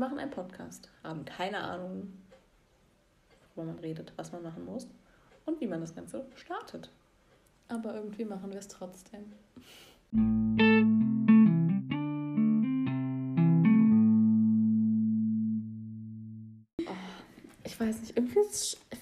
Wir 0.00 0.06
machen 0.06 0.18
einen 0.18 0.30
Podcast, 0.30 0.88
haben 1.04 1.26
keine 1.26 1.58
Ahnung, 1.58 2.10
worüber 3.54 3.70
man 3.70 3.80
redet, 3.80 4.14
was 4.16 4.32
man 4.32 4.42
machen 4.42 4.64
muss 4.64 4.88
und 5.44 5.60
wie 5.60 5.66
man 5.66 5.82
das 5.82 5.94
Ganze 5.94 6.24
startet. 6.36 6.90
Aber 7.68 7.94
irgendwie 7.94 8.24
machen 8.24 8.50
wir 8.50 8.58
es 8.58 8.68
trotzdem. 8.68 9.30
ich 17.64 17.78
weiß 17.78 18.00
nicht, 18.00 18.16
irgendwie 18.16 18.40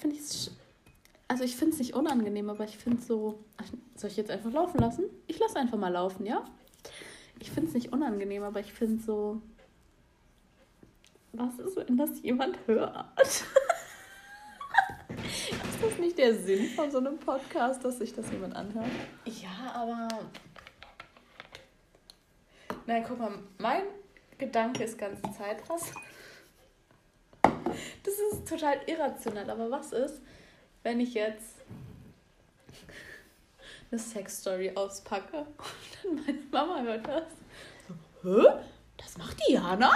finde 0.01 0.17
ich 0.17 0.23
es. 0.23 0.51
Also 1.29 1.45
ich 1.45 1.55
finde 1.55 1.75
es 1.75 1.79
nicht 1.79 1.95
unangenehm, 1.95 2.51
aber 2.51 2.65
ich 2.65 2.77
finde 2.77 2.99
es 2.99 3.07
so. 3.07 3.45
Soll 3.95 4.11
ich 4.11 4.17
jetzt 4.17 4.33
einfach 4.33 4.51
laufen 4.51 4.80
lassen? 4.80 5.05
Ich 5.29 5.39
lasse 5.39 5.61
einfach 5.61 5.79
mal 5.79 5.93
laufen, 5.93 6.27
ja? 6.27 6.45
Ich 7.39 7.53
finde 7.53 7.69
es 7.69 7.75
nicht 7.75 7.93
unangenehm, 7.93 8.43
aber 8.43 8.59
ich 8.59 8.73
finde 8.73 9.01
so. 9.01 9.41
Was 11.39 11.59
ist, 11.61 11.77
wenn 11.77 11.96
das 11.96 12.20
jemand 12.23 12.59
hört? 12.66 13.06
ist 13.23 13.45
das 15.80 15.98
nicht 15.98 16.19
der 16.19 16.34
Sinn 16.34 16.66
von 16.70 16.91
so 16.91 16.98
einem 16.98 17.16
Podcast, 17.16 17.84
dass 17.84 17.98
sich 17.98 18.12
das 18.12 18.29
jemand 18.33 18.56
anhört? 18.56 18.91
Ja, 19.24 19.73
aber. 19.73 20.09
Nein, 22.87 23.05
guck 23.06 23.20
mal, 23.20 23.38
mein 23.59 23.82
Gedanke 24.37 24.82
ist 24.82 24.98
ganz 24.98 25.20
Zeit 25.37 25.62
was. 25.69 25.93
Das 28.02 28.15
ist 28.32 28.48
total 28.48 28.80
irrational, 28.87 29.48
aber 29.48 29.70
was 29.70 29.93
ist, 29.93 30.20
wenn 30.82 30.98
ich 30.98 31.15
jetzt 31.15 31.59
eine 33.93 34.01
Sexstory 34.01 34.73
auspacke 34.74 35.38
und 35.38 35.46
dann 36.02 36.15
meine 36.24 36.41
Mama 36.51 36.82
hört 36.82 37.07
das? 37.07 37.32
Hä? 38.23 38.65
Das 38.96 39.16
macht 39.16 39.38
die 39.46 39.52
Jana? 39.52 39.93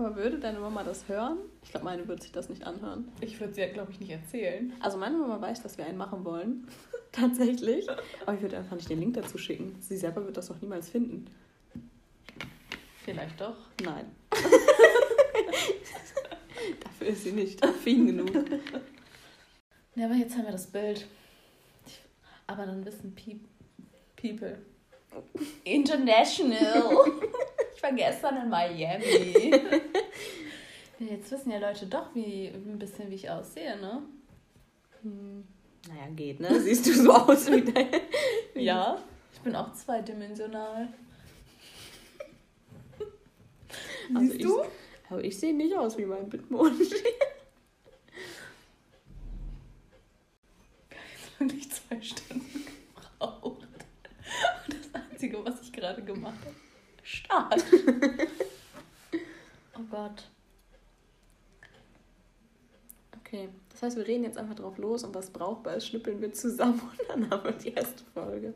Aber 0.00 0.16
würde 0.16 0.38
deine 0.38 0.60
Mama 0.60 0.82
das 0.82 1.06
hören? 1.08 1.36
Ich 1.62 1.72
glaube, 1.72 1.84
meine 1.84 2.08
würde 2.08 2.22
sich 2.22 2.32
das 2.32 2.48
nicht 2.48 2.64
anhören. 2.64 3.12
Ich 3.20 3.38
würde 3.38 3.52
sie 3.52 3.60
ja, 3.60 3.70
glaube 3.70 3.92
ich, 3.92 4.00
nicht 4.00 4.10
erzählen. 4.10 4.72
Also 4.80 4.96
meine 4.96 5.18
Mama 5.18 5.38
weiß, 5.42 5.62
dass 5.62 5.76
wir 5.76 5.84
einen 5.84 5.98
machen 5.98 6.24
wollen. 6.24 6.66
Tatsächlich. 7.12 7.86
Aber 8.22 8.32
ich 8.34 8.40
würde 8.40 8.56
einfach 8.56 8.76
nicht 8.76 8.88
den 8.88 8.98
Link 8.98 9.12
dazu 9.12 9.36
schicken. 9.36 9.76
Sie 9.80 9.98
selber 9.98 10.24
wird 10.24 10.38
das 10.38 10.48
doch 10.48 10.58
niemals 10.62 10.88
finden. 10.88 11.26
Vielleicht 13.04 13.38
doch. 13.38 13.56
Nein. 13.84 14.06
Dafür 16.80 17.06
ist 17.06 17.24
sie 17.24 17.32
nicht 17.32 17.62
affin 17.62 18.06
genug. 18.06 18.30
Ja, 19.96 20.06
aber 20.06 20.14
jetzt 20.14 20.34
haben 20.34 20.46
wir 20.46 20.52
das 20.52 20.68
Bild. 20.68 21.06
Aber 22.46 22.64
dann 22.64 22.86
wissen 22.86 23.14
People. 24.16 24.62
International. 25.64 26.90
Ich 27.80 27.82
war 27.82 27.92
gestern 27.92 28.36
in 28.36 28.50
Miami. 28.50 29.54
Jetzt 30.98 31.30
wissen 31.30 31.50
ja 31.50 31.58
Leute 31.58 31.86
doch 31.86 32.14
wie, 32.14 32.48
ein 32.48 32.78
bisschen, 32.78 33.10
wie 33.10 33.14
ich 33.14 33.30
aussehe, 33.30 33.80
ne? 33.80 34.02
Hm. 35.00 35.44
Naja, 35.88 36.08
geht, 36.14 36.40
ne? 36.40 36.60
Siehst 36.60 36.86
du 36.86 36.92
so 36.92 37.10
aus 37.10 37.50
wie 37.50 37.62
dein. 37.62 37.88
ja, 38.54 39.02
ich 39.32 39.40
bin 39.40 39.56
auch 39.56 39.72
zweidimensional. 39.72 40.88
Also 44.12 44.32
Siehst 44.32 44.44
du? 44.44 44.62
Ich, 44.62 44.68
aber 45.08 45.24
ich 45.24 45.38
sehe 45.38 45.54
nicht 45.54 45.72
aus 45.76 45.96
wie 45.96 46.04
mein. 46.04 46.28
Jetzt 46.28 46.50
wirklich 51.38 51.70
zwei 51.88 52.02
Stunden 52.02 52.66
gebraucht. 52.96 53.62
Und 53.62 53.62
das 54.68 55.02
Einzige, 55.10 55.44
was 55.44 55.62
ich 55.62 55.72
gerade 55.72 56.02
gemacht 56.02 56.40
habe, 56.44 56.56
Start. 57.10 57.64
oh 59.76 59.82
Gott. 59.90 60.30
Okay, 63.18 63.48
das 63.70 63.82
heißt, 63.82 63.96
wir 63.96 64.06
reden 64.06 64.22
jetzt 64.22 64.38
einfach 64.38 64.54
drauf 64.54 64.78
los 64.78 65.02
und 65.02 65.12
was 65.14 65.30
brauchbar 65.30 65.74
ist, 65.74 65.88
schnippeln 65.88 66.20
wir 66.20 66.32
zusammen 66.32 66.80
und 66.80 67.08
dann 67.08 67.28
haben 67.30 67.44
wir 67.44 67.52
die 67.52 67.72
erste 67.72 68.04
Folge. 68.14 68.54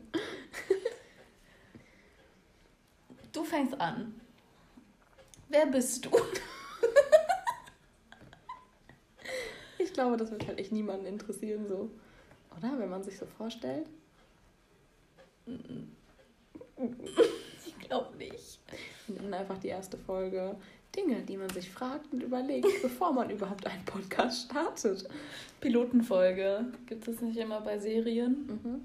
Du 3.33 3.43
fängst 3.43 3.79
an. 3.81 4.21
Wer 5.49 5.65
bist 5.65 6.05
du? 6.05 6.11
ich 9.79 9.91
glaube, 9.91 10.15
das 10.15 10.31
wird 10.31 10.47
halt 10.47 10.59
echt 10.59 10.71
niemanden 10.71 11.07
interessieren, 11.07 11.67
so. 11.67 11.91
Oder? 12.57 12.79
Wenn 12.79 12.89
man 12.89 13.03
sich 13.03 13.17
so 13.17 13.25
vorstellt. 13.25 13.87
Ich 15.45 15.55
glaube 17.87 18.15
nicht. 18.17 18.59
Und 19.07 19.21
dann 19.21 19.33
einfach 19.33 19.57
die 19.57 19.69
erste 19.69 19.97
Folge. 19.97 20.55
Dinge, 20.95 21.21
die 21.21 21.37
man 21.37 21.49
sich 21.49 21.69
fragt 21.69 22.11
und 22.13 22.21
überlegt, 22.21 22.67
bevor 22.81 23.11
man 23.11 23.29
überhaupt 23.29 23.65
einen 23.67 23.83
Podcast 23.85 24.45
startet. 24.45 25.07
Pilotenfolge. 25.59 26.65
Gibt 26.85 27.07
es 27.07 27.21
nicht 27.21 27.37
immer 27.37 27.61
bei 27.61 27.79
Serien? 27.79 28.47
Mhm. 28.47 28.81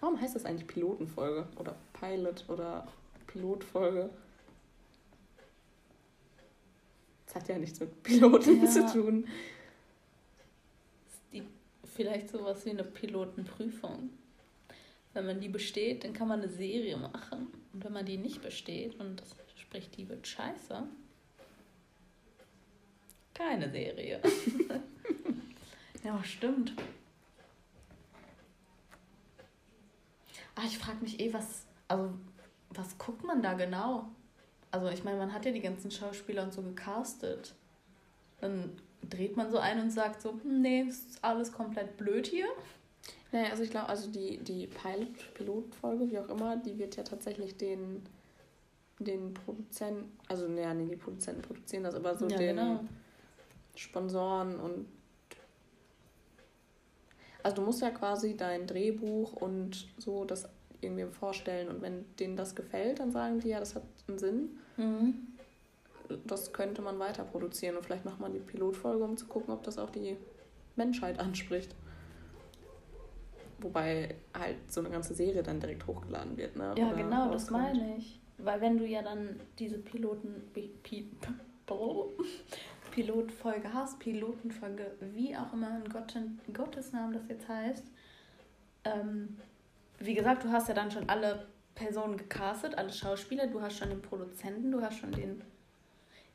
Warum 0.00 0.20
heißt 0.20 0.34
das 0.34 0.44
eigentlich 0.44 0.66
Pilotenfolge? 0.66 1.46
Oder 1.56 1.76
Pilot 1.92 2.44
oder 2.48 2.86
Pilotfolge? 3.26 4.10
Das 7.26 7.34
hat 7.36 7.48
ja 7.48 7.58
nichts 7.58 7.78
mit 7.78 8.02
Piloten 8.02 8.64
ja. 8.64 8.68
zu 8.68 8.86
tun. 8.86 9.28
Die, 11.32 11.42
vielleicht 11.94 12.30
sowas 12.30 12.64
wie 12.64 12.70
eine 12.70 12.84
Pilotenprüfung. 12.84 14.10
Wenn 15.12 15.26
man 15.26 15.40
die 15.40 15.48
besteht, 15.48 16.04
dann 16.04 16.12
kann 16.12 16.28
man 16.28 16.40
eine 16.40 16.50
Serie 16.50 16.96
machen. 16.96 17.48
Und 17.72 17.84
wenn 17.84 17.92
man 17.92 18.06
die 18.06 18.16
nicht 18.16 18.42
besteht 18.42 18.98
und 19.00 19.20
das 19.20 19.34
spricht, 19.56 19.96
die 19.96 20.08
wird 20.08 20.26
scheiße, 20.26 20.84
keine 23.34 23.70
Serie. 23.70 24.20
ja, 26.04 26.22
stimmt. 26.22 26.74
Ah, 30.54 30.64
ich 30.66 30.76
frage 30.76 30.98
mich 31.02 31.18
eh, 31.20 31.32
was, 31.32 31.66
also, 31.88 32.12
was 32.68 32.98
guckt 32.98 33.24
man 33.24 33.42
da 33.42 33.54
genau? 33.54 34.10
Also 34.70 34.88
ich 34.88 35.04
meine, 35.04 35.16
man 35.16 35.32
hat 35.32 35.46
ja 35.46 35.52
die 35.52 35.62
ganzen 35.62 35.90
Schauspieler 35.90 36.42
und 36.42 36.52
so 36.52 36.62
gecastet. 36.62 37.54
Dann 38.40 38.78
dreht 39.08 39.36
man 39.36 39.50
so 39.50 39.58
ein 39.58 39.80
und 39.80 39.90
sagt 39.90 40.20
so, 40.20 40.32
hm, 40.32 40.60
nee, 40.60 40.82
ist 40.82 41.24
alles 41.24 41.50
komplett 41.50 41.96
blöd 41.96 42.26
hier. 42.26 42.46
Naja, 43.32 43.50
also 43.50 43.62
ich 43.62 43.70
glaube, 43.70 43.88
also 43.88 44.10
die, 44.10 44.38
die 44.38 44.66
Pilot, 44.66 45.34
Pilotfolge, 45.34 46.10
wie 46.10 46.18
auch 46.18 46.28
immer, 46.28 46.56
die 46.56 46.78
wird 46.78 46.96
ja 46.96 47.04
tatsächlich 47.04 47.56
den, 47.56 48.02
den 48.98 49.34
Produzenten, 49.34 50.10
also 50.28 50.48
naja, 50.48 50.74
nee, 50.74 50.86
die 50.86 50.96
Produzenten 50.96 51.42
produzieren 51.42 51.84
das, 51.84 51.94
aber 51.94 52.16
so 52.16 52.26
ja, 52.26 52.36
den 52.36 52.56
genau. 52.56 52.84
Sponsoren 53.76 54.58
und 54.58 54.86
also 57.42 57.56
du 57.56 57.62
musst 57.62 57.80
ja 57.80 57.90
quasi 57.90 58.36
dein 58.36 58.66
Drehbuch 58.66 59.32
und 59.32 59.88
so 59.96 60.24
das 60.24 60.48
irgendwie 60.80 61.04
vorstellen 61.06 61.68
und 61.68 61.82
wenn 61.82 62.04
denen 62.16 62.36
das 62.36 62.54
gefällt, 62.54 63.00
dann 63.00 63.10
sagen 63.12 63.40
die 63.40 63.48
ja, 63.48 63.60
das 63.60 63.74
hat 63.74 63.82
einen 64.08 64.18
Sinn. 64.18 64.58
Mhm. 64.76 65.14
Das 66.26 66.52
könnte 66.52 66.82
man 66.82 66.98
weiter 66.98 67.24
produzieren 67.24 67.76
und 67.76 67.84
vielleicht 67.84 68.04
macht 68.04 68.20
man 68.20 68.32
die 68.32 68.40
Pilotfolge, 68.40 69.04
um 69.04 69.16
zu 69.16 69.26
gucken, 69.26 69.54
ob 69.54 69.62
das 69.62 69.78
auch 69.78 69.90
die 69.90 70.16
Menschheit 70.76 71.20
anspricht. 71.20 71.74
Wobei 73.60 74.16
halt 74.36 74.72
so 74.72 74.80
eine 74.80 74.90
ganze 74.90 75.14
Serie 75.14 75.42
dann 75.42 75.60
direkt 75.60 75.86
hochgeladen 75.86 76.36
wird, 76.36 76.56
ne? 76.56 76.74
Ja, 76.76 76.88
Oder 76.88 76.96
genau, 76.96 77.30
das 77.30 77.50
meine 77.50 77.96
ich. 77.96 78.20
Weil 78.38 78.60
wenn 78.60 78.78
du 78.78 78.86
ja 78.86 79.02
dann 79.02 79.38
diese 79.58 79.78
Piloten 79.78 80.42
Pilotfolge 82.90 83.72
hast, 83.72 84.00
Pilotenfolge, 84.00 84.96
wie 85.00 85.36
auch 85.36 85.52
immer 85.52 85.76
in, 85.76 85.88
Gott, 85.88 86.14
in 86.16 86.52
Gottes 86.52 86.92
Namen 86.92 87.12
das 87.12 87.28
jetzt 87.28 87.48
heißt, 87.48 87.84
ähm, 88.84 89.36
wie 89.98 90.14
gesagt, 90.14 90.44
du 90.44 90.50
hast 90.50 90.68
ja 90.68 90.74
dann 90.74 90.90
schon 90.90 91.08
alle 91.08 91.46
Personen 91.74 92.16
gecastet, 92.16 92.76
alle 92.76 92.92
Schauspieler, 92.92 93.46
du 93.46 93.60
hast 93.60 93.78
schon 93.78 93.90
den 93.90 94.02
Produzenten, 94.02 94.72
du 94.72 94.82
hast 94.82 94.98
schon 94.98 95.12
den. 95.12 95.42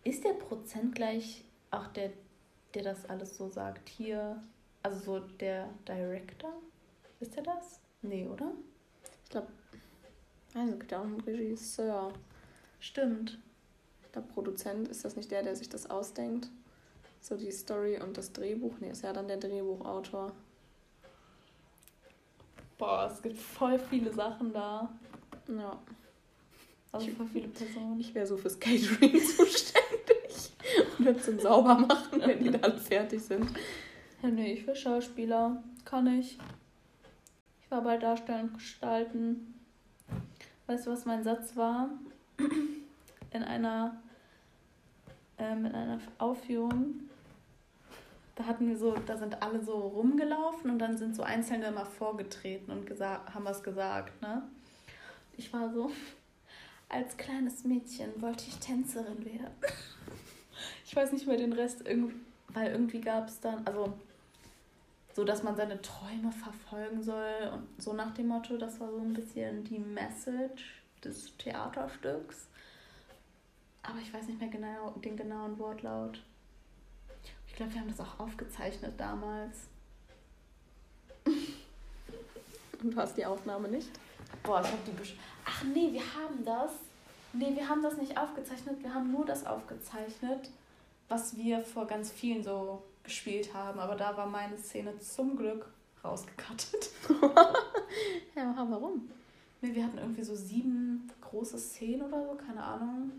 Ist 0.03 0.23
der 0.23 0.33
Prozent 0.33 0.95
gleich 0.95 1.43
auch 1.71 1.87
der, 1.87 2.11
der 2.73 2.83
das 2.83 3.05
alles 3.07 3.35
so 3.35 3.49
sagt? 3.49 3.89
Hier, 3.89 4.41
also 4.83 4.99
so 4.99 5.19
der 5.19 5.69
Director? 5.87 6.53
Ist 7.19 7.35
der 7.35 7.43
das? 7.43 7.79
Nee, 8.01 8.27
oder? 8.27 8.51
Ich 9.23 9.29
glaube, 9.29 9.47
also 10.53 10.73
es 10.73 10.79
gibt 10.79 10.91
ja 10.91 10.99
auch 10.99 11.03
einen 11.03 11.19
Regisseur. 11.21 12.13
Stimmt. 12.79 13.39
Ich 14.05 14.11
glaube, 14.11 14.27
Produzent 14.33 14.87
ist 14.87 15.03
das 15.03 15.15
nicht 15.15 15.31
der, 15.31 15.43
der 15.43 15.55
sich 15.55 15.69
das 15.69 15.89
ausdenkt? 15.89 16.49
So 17.21 17.35
die 17.35 17.51
Story 17.51 17.99
und 17.99 18.17
das 18.17 18.31
Drehbuch? 18.31 18.75
Nee, 18.79 18.91
ist 18.91 19.03
ja 19.03 19.11
dann 19.11 19.27
der 19.27 19.37
Drehbuchautor. 19.37 20.31
Boah, 22.77 23.09
es 23.11 23.21
gibt 23.21 23.37
voll 23.37 23.79
viele 23.79 24.13
Sachen 24.13 24.53
da. 24.53 24.89
Ja. 25.47 25.79
Also 26.91 27.07
voll 27.11 27.27
viele 27.27 27.47
Personen. 27.47 27.99
Ich 27.99 28.13
wäre 28.13 28.27
so 28.27 28.37
fürs 28.37 28.59
Catering 28.59 29.19
zuständig. 29.37 30.51
Und 30.97 31.05
würde 31.05 31.21
zum 31.21 31.39
Saubermachen, 31.39 32.21
wenn 32.21 32.43
die 32.43 32.51
dann 32.51 32.77
fertig 32.77 33.21
sind. 33.21 33.49
Ja, 34.21 34.29
nee, 34.29 34.53
ich 34.53 34.67
will 34.67 34.75
Schauspieler. 34.75 35.63
Kann 35.83 36.07
ich. 36.19 36.37
Ich 37.65 37.71
war 37.71 37.81
bei 37.81 37.97
Darstellen 37.97 38.53
gestalten. 38.53 39.55
Weißt 40.67 40.85
du, 40.85 40.91
was 40.91 41.05
mein 41.05 41.23
Satz 41.23 41.55
war? 41.55 41.89
In 43.31 43.43
einer 43.43 43.99
ähm, 45.39 45.65
in 45.65 45.73
einer 45.73 45.99
Aufführung. 46.19 47.09
Da 48.35 48.45
hatten 48.45 48.67
wir 48.67 48.77
so, 48.77 48.93
da 49.07 49.17
sind 49.17 49.41
alle 49.41 49.63
so 49.63 49.73
rumgelaufen 49.73 50.69
und 50.69 50.77
dann 50.77 50.95
sind 50.95 51.15
so 51.15 51.23
Einzelne 51.23 51.65
immer 51.65 51.87
vorgetreten 51.87 52.71
und 52.71 52.87
haben 52.99 53.45
was 53.45 53.63
gesagt, 53.63 54.21
ne? 54.21 54.43
Ich 55.35 55.51
war 55.51 55.73
so, 55.73 55.91
als 56.87 57.17
kleines 57.17 57.63
Mädchen 57.63 58.21
wollte 58.21 58.45
ich 58.47 58.57
Tänzerin 58.59 59.25
werden. 59.25 59.55
Ich 60.85 60.95
weiß 60.95 61.13
nicht 61.13 61.25
mehr 61.25 61.37
den 61.37 61.53
Rest, 61.53 61.83
weil 62.49 62.71
irgendwie 62.71 63.01
gab 63.01 63.27
es 63.27 63.39
dann, 63.39 63.65
also 63.65 63.93
so, 65.15 65.23
dass 65.23 65.43
man 65.43 65.55
seine 65.55 65.81
Träume 65.81 66.29
verfolgen 66.31 67.01
soll 67.01 67.49
und 67.53 67.81
so 67.81 67.93
nach 67.93 68.13
dem 68.13 68.27
Motto, 68.27 68.57
das 68.57 68.81
war 68.81 68.91
so 68.91 68.99
ein 68.99 69.13
bisschen 69.13 69.63
die 69.63 69.79
Message 69.79 70.81
des 71.01 71.37
Theaterstücks. 71.37 72.47
Aber 73.81 73.99
ich 73.99 74.13
weiß 74.13 74.27
nicht 74.27 74.41
mehr 74.41 74.49
genau 74.49 74.91
den 75.03 75.15
genauen 75.15 75.57
Wortlaut. 75.57 76.21
Ich 77.47 77.55
glaube, 77.55 77.73
wir 77.73 77.79
haben 77.79 77.87
das 77.87 78.01
auch 78.01 78.19
aufgezeichnet 78.19 78.93
damals. 78.97 79.67
Und 81.25 82.91
du 82.91 82.97
hast 82.97 83.15
die 83.15 83.25
Aufnahme 83.25 83.69
nicht? 83.69 83.89
Boah, 84.43 84.59
ich 84.59 84.67
habe 84.67 84.81
die 84.85 84.91
Besch 84.91 85.15
Ach 85.45 85.63
nee, 85.63 85.93
wir 85.93 86.01
haben 86.01 86.43
das. 86.43 86.71
Nee, 87.31 87.55
wir 87.55 87.69
haben 87.69 87.81
das 87.81 87.95
nicht 87.95 88.17
aufgezeichnet. 88.17 88.83
Wir 88.83 88.93
haben 88.93 89.13
nur 89.13 89.25
das 89.25 89.45
aufgezeichnet, 89.45 90.49
was 91.07 91.37
wir 91.37 91.61
vor 91.61 91.87
ganz 91.87 92.11
vielen 92.11 92.43
so 92.43 92.83
gespielt 93.05 93.53
haben. 93.53 93.79
Aber 93.79 93.95
da 93.95 94.17
war 94.17 94.27
meine 94.27 94.57
Szene 94.57 94.99
zum 94.99 95.37
Glück 95.37 95.71
rausgekattet. 96.03 96.89
ja, 98.35 98.53
warum? 98.69 99.09
Nee, 99.61 99.73
wir 99.73 99.85
hatten 99.85 99.97
irgendwie 99.97 100.23
so 100.23 100.35
sieben 100.35 101.09
große 101.21 101.57
Szenen 101.57 102.03
oder 102.03 102.23
so, 102.25 102.35
keine 102.35 102.63
Ahnung. 102.63 103.11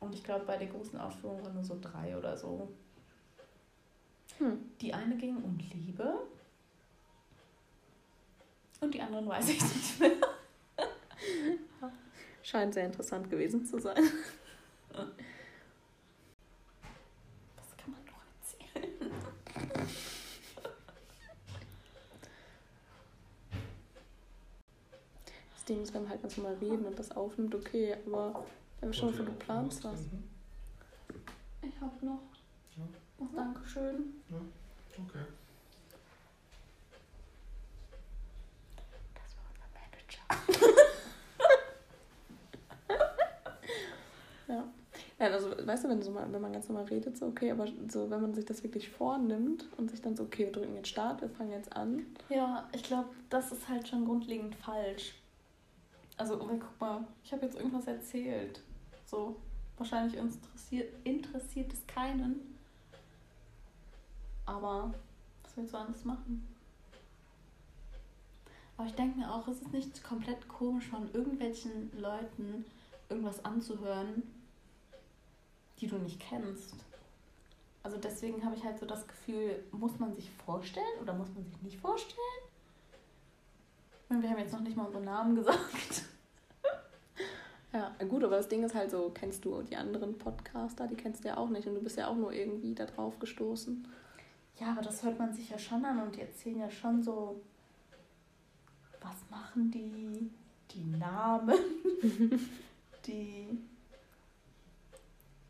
Und 0.00 0.14
ich 0.14 0.24
glaube, 0.24 0.44
bei 0.44 0.56
den 0.56 0.70
großen 0.70 0.98
Aufführungen 0.98 1.44
waren 1.44 1.54
nur 1.54 1.64
so 1.64 1.78
drei 1.80 2.16
oder 2.16 2.36
so. 2.36 2.68
Hm. 4.38 4.58
Die 4.80 4.92
eine 4.92 5.16
ging 5.16 5.36
um 5.36 5.58
Liebe. 5.58 6.26
Und 8.80 8.92
die 8.92 9.00
anderen 9.00 9.28
weiß 9.28 9.48
ich 9.50 9.62
nicht 9.62 10.00
mehr. 10.00 10.10
Scheint 12.42 12.74
sehr 12.74 12.86
interessant 12.86 13.30
gewesen 13.30 13.64
zu 13.64 13.78
sein. 13.78 13.96
Was 14.90 15.06
kann 17.78 17.92
man 17.92 18.04
noch 18.04 18.20
erzählen? 18.42 19.10
Das 25.64 25.68
Ding 25.74 25.82
ist, 25.82 25.94
wenn 25.94 26.02
man 26.02 26.10
halt 26.10 26.20
ganz 26.20 26.36
normal 26.36 26.56
reden 26.60 26.84
und 26.84 26.98
das 26.98 27.10
aufnimmt, 27.12 27.54
okay, 27.54 27.96
aber 28.06 28.44
wenn 28.80 28.90
wir 28.90 28.94
schon 28.94 29.08
okay, 29.08 29.24
geplant 29.24 29.72
hast. 29.82 29.86
Ich 31.62 31.80
hab 31.80 32.02
noch. 32.02 32.20
Ja. 32.76 32.82
Oh, 33.18 33.24
Dankeschön. 33.34 34.12
Ja, 34.28 34.36
okay. 35.02 35.24
Das 39.14 39.36
war 39.38 39.44
unser 39.48 39.68
Manager. 39.72 40.74
ja. 44.48 44.64
Ja, 45.18 45.26
also 45.32 45.66
weißt 45.66 45.84
du, 45.84 45.88
wenn, 45.88 46.02
so 46.02 46.10
mal, 46.10 46.30
wenn 46.30 46.42
man 46.42 46.52
ganz 46.52 46.68
normal 46.68 46.84
redet, 46.84 47.16
so 47.16 47.24
okay, 47.24 47.50
aber 47.50 47.66
so, 47.88 48.10
wenn 48.10 48.20
man 48.20 48.34
sich 48.34 48.44
das 48.44 48.62
wirklich 48.62 48.90
vornimmt 48.90 49.64
und 49.78 49.90
sich 49.90 50.02
dann 50.02 50.14
so, 50.14 50.24
okay, 50.24 50.44
wir 50.44 50.52
drücken 50.52 50.74
jetzt 50.74 50.88
Start, 50.88 51.22
wir 51.22 51.30
fangen 51.30 51.52
jetzt 51.52 51.74
an. 51.74 52.04
Ja, 52.28 52.68
ich 52.72 52.82
glaube, 52.82 53.08
das 53.30 53.50
ist 53.50 53.66
halt 53.66 53.88
schon 53.88 54.04
grundlegend 54.04 54.54
falsch. 54.56 55.14
Also, 56.16 56.40
oh, 56.40 56.46
guck 56.46 56.80
mal, 56.80 57.04
ich 57.24 57.32
habe 57.32 57.44
jetzt 57.44 57.56
irgendwas 57.56 57.86
erzählt. 57.86 58.62
So, 59.06 59.36
wahrscheinlich 59.76 60.16
interessiert, 60.16 60.92
interessiert 61.04 61.72
es 61.72 61.86
keinen. 61.86 62.56
Aber 64.46 64.94
was 65.42 65.56
willst 65.56 65.72
du 65.72 65.78
anders 65.78 66.04
machen? 66.04 66.46
Aber 68.76 68.86
ich 68.86 68.94
denke 68.94 69.18
mir 69.18 69.32
auch, 69.32 69.46
es 69.48 69.60
ist 69.60 69.72
nicht 69.72 70.02
komplett 70.02 70.48
komisch 70.48 70.86
von 70.88 71.12
irgendwelchen 71.12 71.90
Leuten 71.98 72.64
irgendwas 73.08 73.44
anzuhören, 73.44 74.22
die 75.80 75.86
du 75.86 75.96
nicht 75.96 76.20
kennst. 76.20 76.74
Also 77.82 77.98
deswegen 77.98 78.44
habe 78.44 78.56
ich 78.56 78.64
halt 78.64 78.78
so 78.78 78.86
das 78.86 79.06
Gefühl, 79.06 79.62
muss 79.70 79.98
man 79.98 80.14
sich 80.14 80.30
vorstellen 80.44 81.00
oder 81.02 81.12
muss 81.12 81.28
man 81.34 81.44
sich 81.44 81.62
nicht 81.62 81.78
vorstellen? 81.78 82.43
Wir 84.08 84.30
haben 84.30 84.38
jetzt 84.38 84.52
noch 84.52 84.60
nicht 84.60 84.76
mal 84.76 84.84
unseren 84.84 85.04
Namen 85.04 85.34
gesagt. 85.34 86.04
Ja, 87.74 87.92
gut, 88.08 88.22
aber 88.22 88.36
das 88.36 88.48
Ding 88.48 88.62
ist 88.62 88.76
halt 88.76 88.92
so, 88.92 89.10
kennst 89.12 89.44
du 89.44 89.60
die 89.62 89.74
anderen 89.74 90.16
Podcaster, 90.16 90.86
die 90.86 90.94
kennst 90.94 91.24
du 91.24 91.28
ja 91.28 91.36
auch 91.36 91.48
nicht 91.48 91.66
und 91.66 91.74
du 91.74 91.80
bist 91.80 91.98
ja 91.98 92.06
auch 92.06 92.14
nur 92.14 92.32
irgendwie 92.32 92.72
da 92.72 92.86
drauf 92.86 93.18
gestoßen. 93.18 93.88
Ja, 94.60 94.70
aber 94.70 94.82
das 94.82 95.02
hört 95.02 95.18
man 95.18 95.34
sich 95.34 95.50
ja 95.50 95.58
schon 95.58 95.84
an 95.84 96.00
und 96.00 96.14
die 96.14 96.20
erzählen 96.20 96.60
ja 96.60 96.70
schon 96.70 97.02
so, 97.02 97.40
was 99.00 99.16
machen 99.28 99.72
die, 99.72 100.30
die 100.70 100.84
Namen, 100.84 101.58
die, 103.06 103.58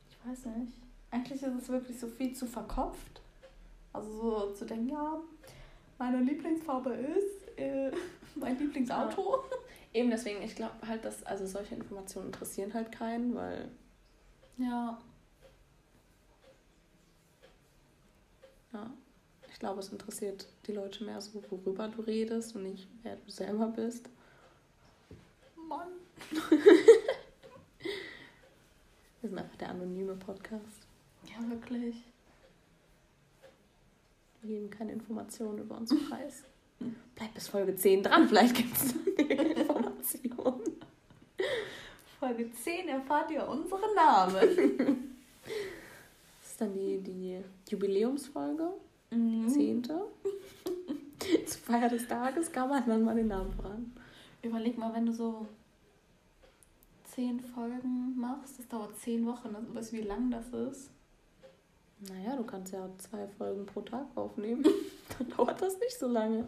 ich 0.08 0.26
weiß 0.26 0.46
nicht. 0.56 0.72
Eigentlich 1.10 1.42
ist 1.42 1.62
es 1.62 1.68
wirklich 1.68 2.00
so 2.00 2.06
viel 2.06 2.34
zu 2.34 2.46
verkopft. 2.46 3.20
Also 3.92 4.08
so 4.10 4.52
zu 4.54 4.64
denken, 4.64 4.88
ja, 4.88 5.20
meine 5.98 6.20
Lieblingsfarbe 6.20 6.90
ist 6.94 7.58
äh, 7.58 7.92
mein 8.40 8.58
Lieblingsauto. 8.58 9.36
Ja. 9.36 9.56
Eben 9.92 10.10
deswegen, 10.10 10.42
ich 10.42 10.56
glaube 10.56 10.74
halt, 10.86 11.04
dass 11.04 11.22
also 11.24 11.46
solche 11.46 11.74
Informationen 11.74 12.26
interessieren 12.26 12.74
halt 12.74 12.90
keinen, 12.92 13.34
weil. 13.34 13.70
Ja. 14.58 14.98
Ja. 18.72 18.90
Ich 19.52 19.58
glaube, 19.60 19.80
es 19.80 19.90
interessiert 19.90 20.48
die 20.66 20.72
Leute 20.72 21.04
mehr 21.04 21.20
so, 21.20 21.42
worüber 21.48 21.86
du 21.88 22.02
redest 22.02 22.56
und 22.56 22.64
nicht, 22.64 22.88
wer 23.02 23.16
du 23.16 23.30
selber 23.30 23.68
bist. 23.68 24.10
Mann. 25.68 25.88
Wir 29.20 29.30
sind 29.30 29.38
einfach 29.38 29.56
der 29.56 29.70
anonyme 29.70 30.16
Podcast. 30.16 30.86
Ja, 31.24 31.48
wirklich. 31.48 32.02
Wir 34.42 34.56
geben 34.56 34.68
keine 34.68 34.92
Informationen 34.92 35.60
über 35.60 35.76
uns 35.78 35.94
preis. 36.08 36.44
Bleib 37.14 37.34
bis 37.34 37.48
Folge 37.48 37.76
10 37.76 38.02
dran, 38.02 38.28
vielleicht 38.28 38.56
gibt 38.56 38.76
es 38.76 38.92
Informationen. 39.16 40.62
Folge 42.18 42.50
10 42.52 42.88
erfahrt 42.88 43.30
ihr 43.30 43.46
unsere 43.46 43.94
Namen. 43.94 45.12
Das 46.40 46.50
ist 46.50 46.60
dann 46.60 46.72
die, 46.72 46.98
die 46.98 47.40
Jubiläumsfolge. 47.68 48.70
Mhm. 49.10 49.48
Zehnte. 49.48 50.00
Zur 51.46 51.60
Feier 51.60 51.88
des 51.88 52.06
Tages 52.08 52.50
kann 52.50 52.68
man 52.68 52.86
dann 52.86 53.04
mal 53.04 53.14
den 53.14 53.28
Namen 53.28 53.52
voran. 53.52 53.92
Überleg 54.42 54.76
mal, 54.76 54.92
wenn 54.94 55.06
du 55.06 55.12
so 55.12 55.46
zehn 57.04 57.40
Folgen 57.40 58.16
machst, 58.16 58.58
das 58.58 58.68
dauert 58.68 58.96
zehn 58.98 59.24
Wochen. 59.26 59.54
Also 59.54 59.74
weißt 59.74 59.92
du, 59.92 59.96
wie 59.96 60.02
lang 60.02 60.30
das 60.30 60.48
ist? 60.48 60.90
Naja, 62.08 62.36
du 62.36 62.44
kannst 62.44 62.72
ja 62.72 62.88
zwei 62.98 63.26
Folgen 63.26 63.64
pro 63.66 63.80
Tag 63.80 64.06
aufnehmen. 64.14 64.64
Dann 65.18 65.30
dauert 65.30 65.60
das 65.60 65.78
nicht 65.78 65.98
so 65.98 66.08
lange. 66.08 66.46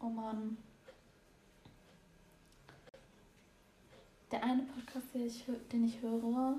Oh 0.00 0.08
Mann. 0.08 0.58
Der 4.30 4.44
eine 4.44 4.62
Podcast, 4.62 5.06
den 5.14 5.26
ich, 5.26 5.44
den 5.72 5.84
ich 5.86 6.02
höre, 6.02 6.56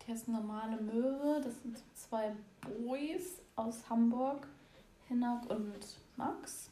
der 0.00 0.14
heißt 0.14 0.28
Normale 0.28 0.80
Möwe. 0.80 1.40
Das 1.42 1.60
sind 1.62 1.82
zwei 1.94 2.32
Boys 2.60 3.40
aus 3.56 3.88
Hamburg, 3.90 4.46
Hinak 5.08 5.50
und 5.50 5.98
Max. 6.16 6.70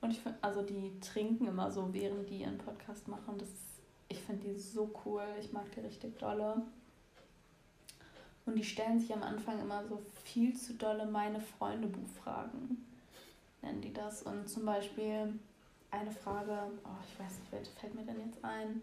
Und 0.00 0.10
ich 0.10 0.20
finde, 0.20 0.38
also 0.40 0.62
die 0.62 0.98
trinken 1.00 1.46
immer 1.46 1.70
so, 1.70 1.92
während 1.92 2.28
die 2.30 2.40
ihren 2.40 2.58
Podcast 2.58 3.08
machen. 3.08 3.36
Das, 3.38 3.48
ich 4.12 4.20
finde 4.20 4.48
die 4.48 4.58
so 4.58 4.90
cool. 5.04 5.24
Ich 5.40 5.52
mag 5.52 5.70
die 5.72 5.80
richtig 5.80 6.18
dolle. 6.18 6.62
Und 8.44 8.56
die 8.56 8.64
stellen 8.64 9.00
sich 9.00 9.12
am 9.12 9.22
Anfang 9.22 9.60
immer 9.60 9.84
so 9.86 10.02
viel 10.24 10.56
zu 10.56 10.74
dolle 10.74 11.06
meine 11.06 11.40
Freunde 11.40 11.88
Buchfragen. 11.88 12.84
Nennen 13.62 13.80
die 13.80 13.92
das. 13.92 14.22
Und 14.22 14.48
zum 14.48 14.66
Beispiel 14.66 15.38
eine 15.90 16.10
Frage, 16.10 16.58
oh, 16.84 17.02
ich 17.08 17.18
weiß 17.18 17.38
nicht, 17.38 17.52
welche 17.52 17.72
fällt 17.72 17.94
mir 17.94 18.04
denn 18.04 18.26
jetzt 18.26 18.44
ein? 18.44 18.82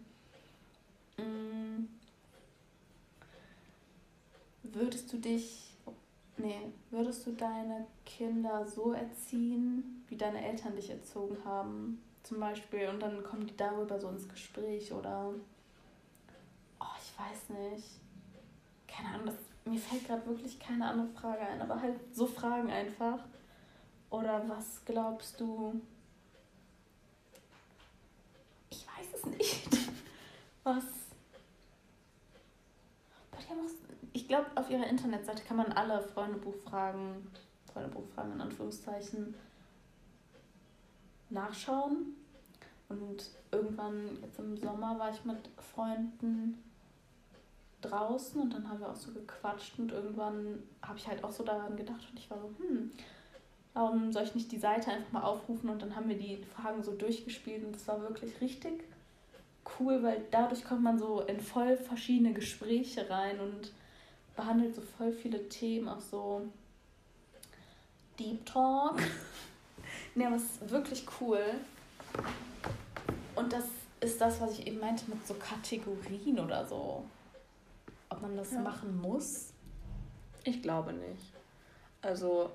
Hm, 1.16 1.88
würdest 4.62 5.12
du 5.12 5.18
dich, 5.18 5.74
nee, 6.38 6.72
würdest 6.90 7.26
du 7.26 7.32
deine 7.32 7.86
Kinder 8.04 8.66
so 8.66 8.92
erziehen, 8.92 10.04
wie 10.08 10.16
deine 10.16 10.44
Eltern 10.44 10.74
dich 10.74 10.90
erzogen 10.90 11.36
haben? 11.44 12.02
Zum 12.30 12.40
Beispiel, 12.40 12.88
und 12.88 13.00
dann 13.00 13.22
kommen 13.22 13.46
die 13.46 13.56
darüber 13.56 13.98
so 13.98 14.08
ins 14.08 14.28
Gespräch 14.28 14.92
oder, 14.92 15.34
oh, 16.78 16.96
ich 16.96 17.18
weiß 17.18 17.50
nicht. 17.58 17.88
Keine 18.88 19.08
Ahnung, 19.08 19.26
das 19.26 19.34
mir 19.64 19.78
fällt 19.78 20.06
gerade 20.06 20.24
wirklich 20.26 20.58
keine 20.58 20.88
andere 20.88 21.08
Frage 21.08 21.40
ein, 21.40 21.60
aber 21.60 21.80
halt 21.80 21.98
so 22.14 22.26
Fragen 22.26 22.70
einfach. 22.70 23.18
Oder 24.08 24.48
was 24.48 24.82
glaubst 24.84 25.38
du? 25.38 25.78
Ich 28.70 28.86
weiß 28.86 29.06
es 29.14 29.26
nicht. 29.26 29.68
Was, 30.64 30.84
glaube, 34.30 34.46
auf 34.54 34.70
ihrer 34.70 34.86
Internetseite 34.86 35.42
kann 35.42 35.56
man 35.56 35.72
alle 35.72 36.00
Freundebuchfragen, 36.00 37.28
Freundebuchfragen 37.72 38.34
in 38.34 38.40
Anführungszeichen, 38.40 39.34
nachschauen. 41.30 42.14
Und 42.90 43.30
irgendwann, 43.52 44.18
jetzt 44.22 44.38
im 44.38 44.56
Sommer, 44.56 44.98
war 44.98 45.10
ich 45.10 45.24
mit 45.24 45.38
Freunden 45.72 46.62
draußen 47.80 48.40
und 48.40 48.52
dann 48.52 48.68
haben 48.68 48.80
wir 48.80 48.90
auch 48.90 48.96
so 48.96 49.12
gequatscht 49.12 49.78
und 49.78 49.92
irgendwann 49.92 50.62
habe 50.82 50.98
ich 50.98 51.06
halt 51.06 51.24
auch 51.24 51.32
so 51.32 51.44
daran 51.44 51.76
gedacht 51.76 52.06
und 52.10 52.18
ich 52.18 52.30
war 52.30 52.38
so, 52.38 52.50
hm, 52.58 52.90
warum 53.72 54.12
soll 54.12 54.24
ich 54.24 54.34
nicht 54.34 54.52
die 54.52 54.58
Seite 54.58 54.90
einfach 54.90 55.12
mal 55.12 55.22
aufrufen 55.22 55.70
und 55.70 55.80
dann 55.80 55.96
haben 55.96 56.08
wir 56.08 56.18
die 56.18 56.44
Fragen 56.44 56.82
so 56.82 56.92
durchgespielt 56.92 57.64
und 57.64 57.74
das 57.74 57.88
war 57.88 58.02
wirklich 58.02 58.38
richtig 58.40 58.84
cool, 59.78 60.02
weil 60.02 60.22
dadurch 60.30 60.64
kommt 60.64 60.82
man 60.82 60.98
so 60.98 61.22
in 61.22 61.40
voll 61.40 61.76
verschiedene 61.76 62.32
Gespräche 62.32 63.08
rein 63.08 63.40
und 63.40 63.72
behandelt 64.36 64.74
so 64.74 64.82
voll 64.82 65.12
viele 65.12 65.48
Themen, 65.48 65.88
auch 65.88 66.00
so 66.00 66.42
Deep 68.18 68.44
Talk. 68.46 69.00
ne, 70.14 70.26
aber 70.26 70.36
es 70.36 70.44
ist 70.44 70.70
wirklich 70.70 71.04
cool. 71.20 71.42
Und 73.34 73.52
das 73.52 73.64
ist 74.00 74.20
das, 74.20 74.40
was 74.40 74.58
ich 74.58 74.66
eben 74.66 74.80
meinte 74.80 75.08
mit 75.08 75.26
so 75.26 75.34
Kategorien 75.34 76.38
oder 76.40 76.66
so. 76.66 77.04
Ob 78.08 78.22
man 78.22 78.36
das 78.36 78.52
ja. 78.52 78.60
machen 78.60 79.00
muss? 79.00 79.52
Ich 80.44 80.62
glaube 80.62 80.92
nicht. 80.92 81.32
Also, 82.02 82.50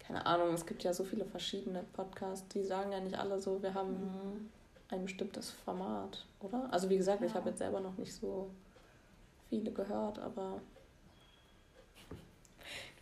keine 0.00 0.26
Ahnung, 0.26 0.52
es 0.54 0.66
gibt 0.66 0.82
ja 0.82 0.92
so 0.92 1.04
viele 1.04 1.24
verschiedene 1.24 1.84
Podcasts, 1.92 2.46
die 2.48 2.64
sagen 2.64 2.92
ja 2.92 3.00
nicht 3.00 3.16
alle 3.16 3.40
so, 3.40 3.62
wir 3.62 3.72
haben 3.72 3.92
mhm. 3.92 4.50
ein 4.88 5.02
bestimmtes 5.04 5.50
Format, 5.50 6.26
oder? 6.40 6.72
Also 6.72 6.90
wie 6.90 6.96
gesagt, 6.96 7.20
ja. 7.20 7.28
ich 7.28 7.34
habe 7.34 7.50
jetzt 7.50 7.58
selber 7.58 7.80
noch 7.80 7.96
nicht 7.96 8.12
so 8.12 8.50
viele 9.48 9.70
gehört, 9.70 10.18
aber. 10.18 10.60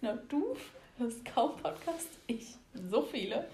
Genau, 0.00 0.16
du 0.28 0.56
hörst 0.98 1.24
kaum 1.24 1.56
Podcasts, 1.56 2.18
ich 2.26 2.56
so 2.90 3.02
viele. 3.02 3.48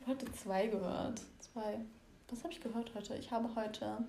Habe 0.00 0.12
heute 0.12 0.32
zwei 0.32 0.66
gehört. 0.66 1.20
Zwei. 1.38 1.78
Was 2.28 2.42
habe 2.42 2.52
ich 2.52 2.60
gehört 2.60 2.94
heute? 2.94 3.16
Ich 3.16 3.30
habe 3.30 3.54
heute. 3.54 4.04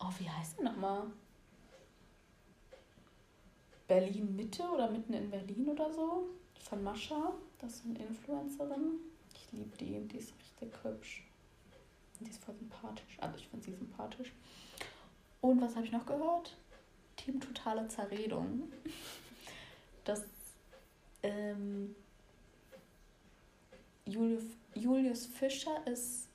Oh, 0.00 0.10
wie 0.18 0.28
heißt 0.28 0.58
denn 0.58 0.64
nochmal? 0.64 1.04
Berlin 3.86 4.36
Mitte 4.36 4.62
oder 4.62 4.90
mitten 4.90 5.12
in 5.12 5.30
Berlin 5.30 5.68
oder 5.68 5.92
so. 5.92 6.28
Von 6.60 6.82
Mascha. 6.82 7.32
Das 7.58 7.74
ist 7.74 7.84
eine 7.84 7.98
Influencerin. 7.98 9.00
Ich 9.34 9.52
liebe 9.52 9.76
die. 9.76 10.06
Die 10.08 10.18
ist 10.18 10.32
richtig 10.38 10.72
hübsch. 10.82 11.24
Die 12.20 12.30
ist 12.30 12.42
voll 12.42 12.54
sympathisch. 12.54 13.18
Also 13.20 13.36
ich 13.36 13.48
finde 13.48 13.64
sie 13.64 13.74
sympathisch. 13.74 14.32
Und 15.40 15.60
was 15.60 15.76
habe 15.76 15.86
ich 15.86 15.92
noch 15.92 16.06
gehört? 16.06 16.56
Team 17.16 17.40
Totale 17.40 17.86
Zerredung. 17.88 18.72
Das 20.04 20.24
ähm, 21.22 21.94
Julius, 24.08 24.44
Julius 24.74 25.26
Fischer 25.26 25.86
ist, 25.86 26.28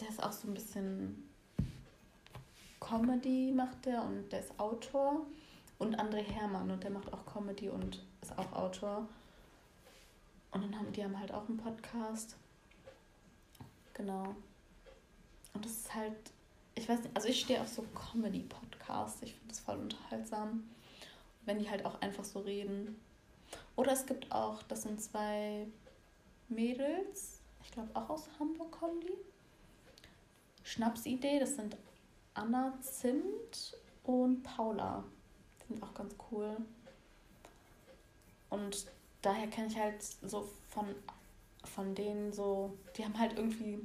der 0.00 0.08
ist 0.08 0.22
auch 0.22 0.32
so 0.32 0.48
ein 0.48 0.54
bisschen 0.54 1.28
Comedy 2.78 3.52
macht 3.52 3.84
der 3.86 4.02
und 4.02 4.30
der 4.30 4.40
ist 4.40 4.58
Autor 4.58 5.26
und 5.78 5.98
André 5.98 6.22
Hermann 6.22 6.70
und 6.70 6.82
der 6.84 6.90
macht 6.90 7.12
auch 7.12 7.24
Comedy 7.26 7.68
und 7.68 8.04
ist 8.20 8.38
auch 8.38 8.52
Autor. 8.52 9.08
Und 10.52 10.62
dann 10.62 10.78
haben 10.78 10.92
die 10.92 11.02
haben 11.02 11.18
halt 11.18 11.32
auch 11.32 11.48
einen 11.48 11.56
Podcast. 11.56 12.36
Genau. 13.94 14.34
Und 15.54 15.64
das 15.64 15.72
ist 15.72 15.94
halt, 15.94 16.16
ich 16.74 16.88
weiß 16.88 17.02
nicht, 17.02 17.16
also 17.16 17.28
ich 17.28 17.40
stehe 17.40 17.60
auf 17.60 17.68
so 17.68 17.82
Comedy-Podcasts. 17.94 19.22
Ich 19.22 19.32
finde 19.34 19.48
das 19.48 19.60
voll 19.60 19.76
unterhaltsam. 19.76 20.64
Wenn 21.46 21.58
die 21.58 21.68
halt 21.68 21.84
auch 21.84 22.00
einfach 22.00 22.24
so 22.24 22.40
reden. 22.40 23.00
Oder 23.74 23.92
es 23.92 24.06
gibt 24.06 24.30
auch, 24.30 24.62
das 24.64 24.82
sind 24.82 25.00
zwei 25.00 25.66
Mädels, 26.54 27.40
ich 27.62 27.70
glaube 27.70 27.90
auch 27.94 28.10
aus 28.10 28.28
Hamburg 28.38 28.70
kommen 28.72 29.00
die. 29.00 29.16
Schnapsidee, 30.64 31.40
das 31.40 31.56
sind 31.56 31.76
Anna 32.34 32.78
Zimt 32.80 33.76
und 34.04 34.42
Paula. 34.42 35.04
Die 35.60 35.74
sind 35.74 35.82
auch 35.82 35.94
ganz 35.94 36.14
cool. 36.30 36.56
Und 38.50 38.86
daher 39.22 39.48
kenne 39.48 39.68
ich 39.68 39.78
halt 39.78 40.02
so 40.02 40.48
von, 40.68 40.86
von 41.64 41.94
denen 41.94 42.32
so, 42.32 42.76
die 42.96 43.04
haben 43.04 43.18
halt 43.18 43.36
irgendwie, 43.36 43.80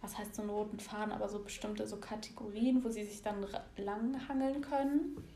was 0.00 0.16
heißt 0.16 0.34
so 0.34 0.42
einen 0.42 0.50
roten 0.50 0.80
Faden, 0.80 1.12
aber 1.12 1.28
so 1.28 1.40
bestimmte 1.40 1.86
so 1.86 1.96
Kategorien, 1.96 2.84
wo 2.84 2.88
sie 2.88 3.04
sich 3.04 3.22
dann 3.22 3.46
langhangeln 3.76 4.60
können. 4.62 5.28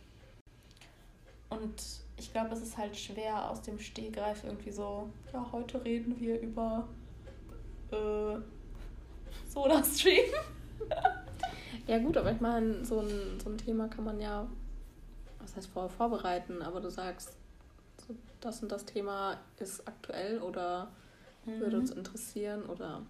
Und 1.50 2.05
ich 2.18 2.32
glaube, 2.32 2.54
es 2.54 2.62
ist 2.62 2.78
halt 2.78 2.96
schwer 2.96 3.50
aus 3.50 3.62
dem 3.62 3.78
Stehgreif 3.78 4.44
irgendwie 4.44 4.70
so, 4.70 5.10
ja, 5.32 5.46
heute 5.52 5.84
reden 5.84 6.18
wir 6.18 6.40
über 6.40 6.88
äh, 7.90 8.38
Soda-Stream. 9.48 10.24
ja 11.86 11.98
gut, 11.98 12.16
aber 12.16 12.32
ich 12.32 12.40
meine, 12.40 12.84
so 12.84 13.00
ein, 13.00 13.40
so 13.42 13.50
ein 13.50 13.58
Thema 13.58 13.88
kann 13.88 14.04
man 14.04 14.20
ja, 14.20 14.46
was 15.40 15.56
heißt 15.56 15.68
vorher 15.68 15.90
vorbereiten, 15.90 16.62
aber 16.62 16.80
du 16.80 16.90
sagst, 16.90 17.36
so 18.06 18.14
das 18.40 18.62
und 18.62 18.72
das 18.72 18.86
Thema 18.86 19.38
ist 19.58 19.86
aktuell 19.86 20.40
oder 20.40 20.88
mhm. 21.44 21.60
würde 21.60 21.78
uns 21.78 21.90
interessieren 21.90 22.64
oder 22.64 23.02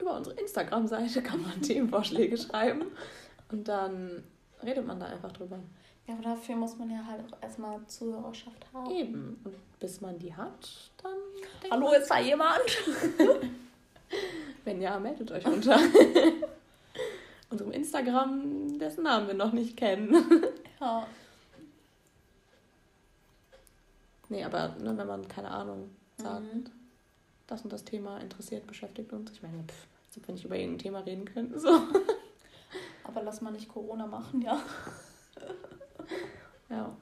über 0.00 0.16
unsere 0.16 0.34
Instagram-Seite 0.40 1.22
kann 1.22 1.42
man 1.42 1.62
Themenvorschläge 1.62 2.36
schreiben 2.38 2.86
und 3.50 3.68
dann 3.68 4.24
redet 4.62 4.86
man 4.86 4.98
da 4.98 5.06
einfach 5.06 5.32
drüber. 5.32 5.60
Ja, 6.06 6.14
aber 6.14 6.22
dafür 6.22 6.56
muss 6.56 6.76
man 6.76 6.90
ja 6.90 7.04
halt 7.06 7.32
auch 7.32 7.42
erstmal 7.42 7.84
Zuhörerschaft 7.86 8.66
haben. 8.72 8.90
Eben. 8.90 9.40
Und 9.44 9.78
bis 9.78 10.00
man 10.00 10.18
die 10.18 10.34
hat, 10.34 10.90
dann. 11.02 11.70
Hallo, 11.70 11.92
ist 11.92 12.10
da 12.10 12.18
jemand? 12.18 12.64
Wenn 14.64 14.80
ja, 14.80 14.98
meldet 14.98 15.30
euch 15.30 15.46
unter 15.46 15.78
unserem 17.50 17.72
Instagram, 17.72 18.78
dessen 18.78 19.04
Namen 19.04 19.28
wir 19.28 19.34
noch 19.34 19.52
nicht 19.52 19.76
kennen. 19.76 20.44
ja. 20.80 21.06
Nee, 24.28 24.44
aber 24.44 24.74
ne, 24.80 24.96
wenn 24.96 25.06
man, 25.06 25.28
keine 25.28 25.50
Ahnung, 25.50 25.90
sagt, 26.16 26.54
mhm. 26.54 26.64
das 27.46 27.62
und 27.62 27.72
das 27.72 27.84
Thema 27.84 28.18
interessiert, 28.18 28.66
beschäftigt 28.66 29.12
uns. 29.12 29.30
Ich 29.30 29.42
meine, 29.42 29.62
pff, 29.64 29.86
als 30.06 30.16
ob 30.16 30.26
wir 30.26 30.34
nicht 30.34 30.44
über 30.44 30.56
irgendein 30.56 30.78
Thema 30.78 31.00
reden 31.00 31.26
könnten. 31.26 31.58
So. 31.58 31.68
Aber 33.04 33.22
lass 33.22 33.42
mal 33.42 33.50
nicht 33.50 33.68
Corona 33.68 34.06
machen, 34.06 34.40
ja. 34.40 34.62
Ja. 36.72 36.96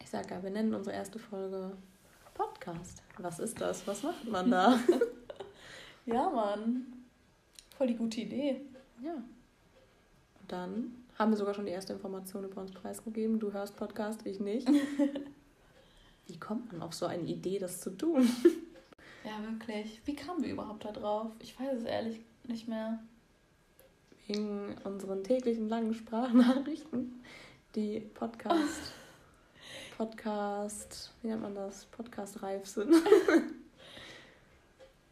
Ich 0.00 0.10
sag 0.10 0.28
ja, 0.28 0.42
wir 0.42 0.50
nennen 0.50 0.74
unsere 0.74 0.96
erste 0.96 1.20
Folge 1.20 1.76
Podcast. 2.34 3.04
Was 3.18 3.38
ist 3.38 3.60
das? 3.60 3.86
Was 3.86 4.02
macht 4.02 4.28
man 4.28 4.50
da? 4.50 4.80
ja, 6.06 6.28
Mann. 6.28 6.86
Voll 7.78 7.86
die 7.86 7.94
gute 7.94 8.22
Idee. 8.22 8.62
Ja. 9.00 9.14
Und 9.14 10.48
dann 10.48 11.04
haben 11.16 11.30
wir 11.30 11.36
sogar 11.36 11.54
schon 11.54 11.66
die 11.66 11.70
erste 11.70 11.92
Information 11.92 12.42
über 12.42 12.60
uns 12.62 12.72
preisgegeben. 12.72 13.38
Du 13.38 13.52
hörst 13.52 13.76
Podcast, 13.76 14.26
ich 14.26 14.40
nicht. 14.40 14.68
Wie 16.26 16.38
kommt 16.40 16.72
man 16.72 16.82
auf 16.82 16.94
so 16.94 17.06
eine 17.06 17.22
Idee, 17.22 17.60
das 17.60 17.80
zu 17.80 17.90
tun? 17.90 18.28
ja, 19.24 19.40
wirklich. 19.48 20.00
Wie 20.04 20.16
kamen 20.16 20.42
wir 20.42 20.50
überhaupt 20.50 20.84
da 20.84 20.90
drauf? 20.90 21.30
Ich 21.38 21.60
weiß 21.60 21.78
es 21.78 21.84
ehrlich 21.84 22.18
nicht 22.42 22.66
mehr. 22.66 22.98
Wegen 24.26 24.74
unseren 24.82 25.22
täglichen 25.22 25.68
langen 25.68 25.94
Sprachnachrichten 25.94 27.22
die 27.74 28.00
Podcast, 28.00 28.92
Podcast, 29.96 31.12
wie 31.22 31.28
nennt 31.28 31.42
man 31.42 31.54
das? 31.54 31.86
Podcast-reif 31.86 32.66
sind. 32.66 32.94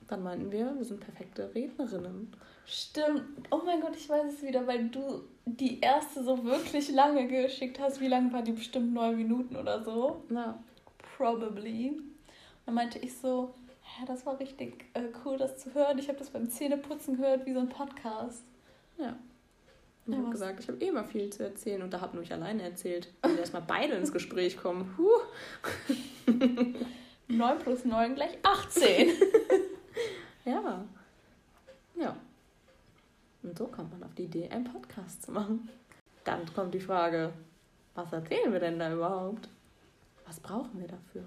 Dann 0.08 0.22
meinten 0.22 0.52
wir, 0.52 0.74
wir 0.76 0.84
sind 0.84 1.00
perfekte 1.00 1.54
Rednerinnen. 1.54 2.32
Stimmt. 2.66 3.22
Oh 3.50 3.62
mein 3.64 3.80
Gott, 3.80 3.96
ich 3.96 4.08
weiß 4.08 4.34
es 4.34 4.42
wieder, 4.42 4.66
weil 4.66 4.88
du 4.88 5.22
die 5.46 5.80
erste 5.80 6.22
so 6.22 6.44
wirklich 6.44 6.90
lange 6.90 7.26
geschickt 7.26 7.80
hast. 7.80 8.00
Wie 8.00 8.08
lange 8.08 8.32
war 8.32 8.42
die? 8.42 8.52
Bestimmt 8.52 8.92
neun 8.92 9.16
Minuten 9.16 9.56
oder 9.56 9.82
so. 9.82 10.22
Ja. 10.30 10.62
Probably. 11.16 12.00
Dann 12.66 12.74
meinte 12.74 12.98
ich 12.98 13.16
so, 13.16 13.54
ja, 13.98 14.06
das 14.06 14.24
war 14.26 14.38
richtig 14.38 14.84
äh, 14.94 15.04
cool, 15.24 15.38
das 15.38 15.58
zu 15.58 15.74
hören. 15.74 15.98
Ich 15.98 16.08
habe 16.08 16.18
das 16.18 16.30
beim 16.30 16.48
Zähneputzen 16.48 17.16
gehört, 17.16 17.46
wie 17.46 17.54
so 17.54 17.60
ein 17.60 17.68
Podcast. 17.68 18.44
Ja. 18.98 19.16
Ich 20.04 20.16
habe 20.16 20.30
gesagt, 20.30 20.60
ich 20.60 20.68
habe 20.68 20.84
eh 20.84 20.90
mal 20.90 21.04
viel 21.04 21.30
zu 21.30 21.44
erzählen 21.44 21.80
und 21.80 21.92
da 21.92 22.00
habe 22.00 22.16
nur 22.16 22.24
ich 22.24 22.32
alleine 22.32 22.62
erzählt. 22.62 23.08
Und 23.22 23.38
erstmal 23.38 23.62
beide 23.62 23.94
ins 23.94 24.12
Gespräch 24.12 24.56
kommen. 24.56 24.96
Huh. 24.98 25.20
9 27.28 27.58
plus 27.60 27.84
9 27.84 28.16
gleich 28.16 28.36
18. 28.42 29.10
ja. 30.44 30.84
Ja. 31.94 32.16
Und 33.44 33.56
so 33.56 33.66
kommt 33.68 33.92
man 33.92 34.02
auf 34.02 34.14
die 34.14 34.24
Idee, 34.24 34.48
einen 34.48 34.64
Podcast 34.64 35.22
zu 35.22 35.30
machen. 35.30 35.68
Dann 36.24 36.52
kommt 36.52 36.74
die 36.74 36.80
Frage, 36.80 37.32
was 37.94 38.12
erzählen 38.12 38.52
wir 38.52 38.60
denn 38.60 38.78
da 38.78 38.92
überhaupt? 38.92 39.48
Was 40.26 40.40
brauchen 40.40 40.80
wir 40.80 40.88
dafür? 40.88 41.24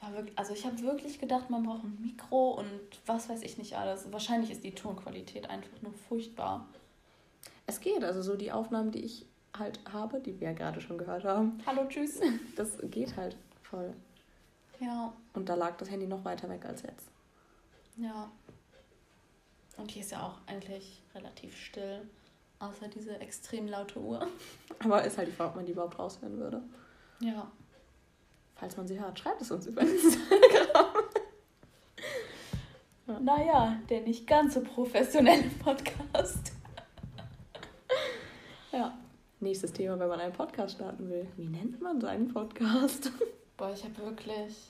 Ja, 0.00 0.12
wirklich, 0.12 0.38
also 0.38 0.52
ich 0.52 0.64
habe 0.64 0.80
wirklich 0.82 1.18
gedacht, 1.18 1.50
man 1.50 1.64
braucht 1.64 1.82
ein 1.82 1.98
Mikro 2.00 2.52
und 2.52 2.70
was 3.06 3.28
weiß 3.28 3.42
ich 3.42 3.58
nicht 3.58 3.76
alles. 3.76 4.12
Wahrscheinlich 4.12 4.50
ist 4.50 4.62
die 4.62 4.74
Tonqualität 4.74 5.50
einfach 5.50 5.82
nur 5.82 5.92
furchtbar. 5.92 6.68
Es 7.68 7.80
geht, 7.80 8.02
also 8.02 8.22
so 8.22 8.34
die 8.34 8.50
Aufnahmen, 8.50 8.92
die 8.92 9.04
ich 9.04 9.26
halt 9.56 9.78
habe, 9.92 10.20
die 10.20 10.40
wir 10.40 10.48
ja 10.48 10.54
gerade 10.54 10.80
schon 10.80 10.96
gehört 10.96 11.24
haben. 11.24 11.58
Hallo, 11.66 11.84
tschüss. 11.86 12.18
Das 12.56 12.78
geht 12.84 13.14
halt 13.14 13.36
voll. 13.62 13.92
Ja. 14.80 15.12
Und 15.34 15.50
da 15.50 15.54
lag 15.54 15.76
das 15.76 15.90
Handy 15.90 16.06
noch 16.06 16.24
weiter 16.24 16.48
weg 16.48 16.64
als 16.64 16.80
jetzt. 16.80 17.10
Ja. 17.98 18.30
Und 19.76 19.90
hier 19.90 20.00
ist 20.00 20.12
ja 20.12 20.26
auch 20.26 20.38
eigentlich 20.46 21.02
relativ 21.14 21.54
still, 21.58 22.08
außer 22.58 22.88
diese 22.88 23.20
extrem 23.20 23.68
laute 23.68 24.00
Uhr. 24.00 24.26
Aber 24.78 25.04
ist 25.04 25.18
halt 25.18 25.28
die 25.28 25.32
Frage, 25.32 25.50
ob 25.50 25.56
man 25.56 25.66
die 25.66 25.72
überhaupt 25.72 25.98
raushören 25.98 26.38
würde. 26.38 26.62
Ja. 27.20 27.52
Falls 28.54 28.78
man 28.78 28.88
sie 28.88 28.98
hört, 28.98 29.18
schreibt 29.18 29.42
es 29.42 29.50
uns 29.50 29.66
über 29.66 29.82
Instagram. 29.82 31.04
ja. 33.08 33.20
Naja, 33.20 33.78
der 33.90 34.00
nicht 34.00 34.26
ganz 34.26 34.54
so 34.54 34.62
professionelle 34.62 35.50
Podcast. 35.62 36.52
Nächstes 39.40 39.72
Thema, 39.72 39.96
wenn 40.00 40.08
man 40.08 40.18
einen 40.18 40.32
Podcast 40.32 40.74
starten 40.74 41.08
will. 41.08 41.24
Wie 41.36 41.46
nennt 41.46 41.80
man 41.80 42.00
seinen 42.00 42.26
Podcast? 42.26 43.12
Boah, 43.56 43.72
ich 43.72 43.84
habe 43.84 43.96
wirklich 43.98 44.68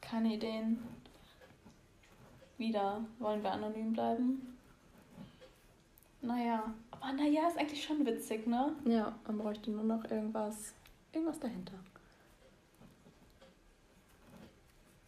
keine 0.00 0.34
Ideen. 0.34 0.78
Wieder 2.56 3.04
wollen 3.18 3.42
wir 3.42 3.50
anonym 3.50 3.92
bleiben. 3.92 4.56
Naja, 6.22 6.72
aber 6.92 7.12
naja, 7.14 7.48
ist 7.48 7.58
eigentlich 7.58 7.82
schon 7.82 8.06
witzig, 8.06 8.46
ne? 8.46 8.76
Ja, 8.84 9.18
man 9.26 9.38
bräuchte 9.38 9.72
nur 9.72 9.82
noch 9.82 10.04
irgendwas, 10.04 10.72
irgendwas 11.12 11.40
dahinter. 11.40 11.78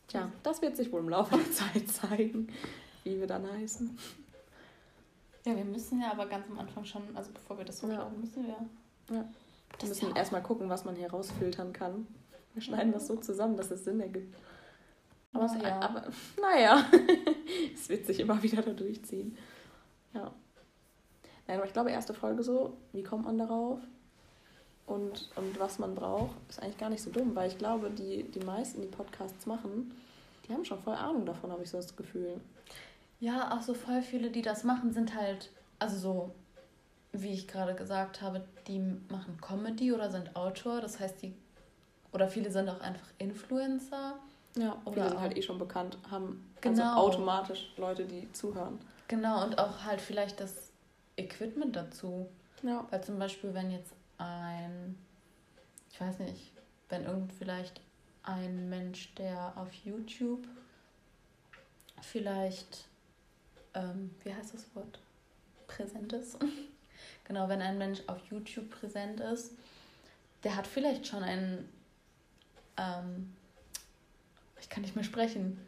Tja, 0.08 0.32
das 0.42 0.60
wird 0.60 0.76
sich 0.76 0.90
wohl 0.90 1.00
im 1.00 1.08
Laufe 1.08 1.36
der 1.36 1.52
Zeit 1.52 1.88
zeigen, 1.88 2.48
wie 3.04 3.20
wir 3.20 3.28
dann 3.28 3.48
heißen. 3.48 3.96
Ja, 5.46 5.56
wir 5.56 5.64
müssen 5.64 6.00
ja 6.00 6.10
aber 6.10 6.26
ganz 6.26 6.48
am 6.50 6.58
Anfang 6.58 6.84
schon, 6.84 7.16
also 7.16 7.30
bevor 7.32 7.58
wir 7.58 7.64
das 7.64 7.80
hochladen, 7.80 8.14
ja. 8.14 8.18
müssen 8.18 8.44
wir. 8.44 8.56
Ja. 9.10 9.28
Wir 9.80 9.88
müssen 9.88 10.10
ja 10.10 10.16
erstmal 10.16 10.42
gucken, 10.42 10.68
was 10.68 10.84
man 10.84 10.96
hier 10.96 11.10
rausfiltern 11.10 11.72
kann. 11.72 12.06
Wir 12.54 12.62
schneiden 12.62 12.92
das 12.92 13.06
so 13.06 13.16
zusammen, 13.16 13.56
dass 13.56 13.70
es 13.70 13.84
Sinn 13.84 14.00
ergibt. 14.00 14.36
Aber, 15.32 15.46
oh, 15.46 15.62
ja. 15.62 15.80
aber 15.80 16.04
naja, 16.40 16.84
es 17.74 17.88
wird 17.88 18.06
sich 18.06 18.20
immer 18.20 18.42
wieder 18.42 18.62
da 18.62 18.72
durchziehen. 18.72 19.36
Ja. 20.14 20.32
Nein, 21.46 21.58
aber 21.58 21.66
ich 21.66 21.72
glaube, 21.72 21.90
erste 21.90 22.14
Folge 22.14 22.42
so, 22.42 22.76
wie 22.92 23.02
kommt 23.02 23.24
man 23.24 23.38
darauf? 23.38 23.80
Und, 24.86 25.30
und 25.36 25.60
was 25.60 25.78
man 25.78 25.94
braucht, 25.94 26.34
ist 26.48 26.62
eigentlich 26.62 26.78
gar 26.78 26.88
nicht 26.88 27.02
so 27.02 27.10
dumm, 27.10 27.34
weil 27.34 27.48
ich 27.48 27.58
glaube, 27.58 27.90
die, 27.90 28.24
die 28.24 28.40
meisten, 28.40 28.80
die 28.80 28.88
Podcasts 28.88 29.44
machen, 29.44 29.92
die 30.46 30.54
haben 30.54 30.64
schon 30.64 30.82
voll 30.82 30.94
Ahnung 30.94 31.26
davon, 31.26 31.52
habe 31.52 31.62
ich 31.62 31.70
so 31.70 31.76
das 31.76 31.94
Gefühl. 31.94 32.40
Ja, 33.20 33.54
auch 33.56 33.62
so 33.62 33.74
voll 33.74 34.00
viele, 34.00 34.30
die 34.30 34.42
das 34.42 34.64
machen, 34.64 34.92
sind 34.92 35.14
halt, 35.14 35.50
also 35.78 35.98
so, 35.98 36.30
wie 37.12 37.32
ich 37.32 37.48
gerade 37.48 37.74
gesagt 37.74 38.20
habe, 38.22 38.44
die 38.66 38.78
machen 38.78 39.38
Comedy 39.40 39.92
oder 39.92 40.10
sind 40.10 40.36
Autor. 40.36 40.80
Das 40.80 41.00
heißt, 41.00 41.22
die, 41.22 41.34
oder 42.12 42.28
viele 42.28 42.50
sind 42.50 42.68
auch 42.68 42.80
einfach 42.80 43.06
Influencer. 43.18 44.14
Ja, 44.56 44.80
oder 44.84 44.94
viele 44.94 45.08
sind 45.08 45.20
halt 45.20 45.36
eh 45.36 45.42
schon 45.42 45.58
bekannt, 45.58 45.98
haben 46.10 46.44
also 46.64 46.82
genau. 46.82 46.96
also 46.96 47.16
automatisch 47.16 47.72
Leute, 47.76 48.04
die 48.04 48.30
zuhören. 48.32 48.78
Genau, 49.06 49.44
und 49.44 49.58
auch 49.58 49.84
halt 49.84 50.00
vielleicht 50.00 50.40
das 50.40 50.70
Equipment 51.16 51.76
dazu. 51.76 52.28
Ja. 52.62 52.86
Weil 52.90 53.02
zum 53.02 53.18
Beispiel, 53.18 53.54
wenn 53.54 53.70
jetzt 53.70 53.92
ein, 54.18 54.98
ich 55.90 56.00
weiß 56.00 56.18
nicht, 56.18 56.52
wenn 56.88 57.04
irgend 57.04 57.32
vielleicht 57.32 57.80
ein 58.22 58.68
Mensch, 58.68 59.14
der 59.14 59.52
auf 59.56 59.72
YouTube 59.84 60.46
vielleicht, 62.02 62.88
ähm, 63.74 64.10
wie 64.24 64.34
heißt 64.34 64.54
das 64.54 64.74
Wort? 64.74 64.98
Präsent 65.66 66.12
ist. 66.12 66.38
genau, 67.28 67.48
wenn 67.48 67.62
ein 67.62 67.78
Mensch 67.78 68.00
auf 68.08 68.18
YouTube 68.30 68.70
präsent 68.70 69.20
ist, 69.20 69.52
der 70.42 70.56
hat 70.56 70.66
vielleicht 70.66 71.06
schon 71.06 71.22
ein, 71.22 71.68
ähm, 72.76 73.34
ich 74.60 74.68
kann 74.68 74.82
nicht 74.82 74.96
mehr 74.96 75.04
sprechen. 75.04 75.60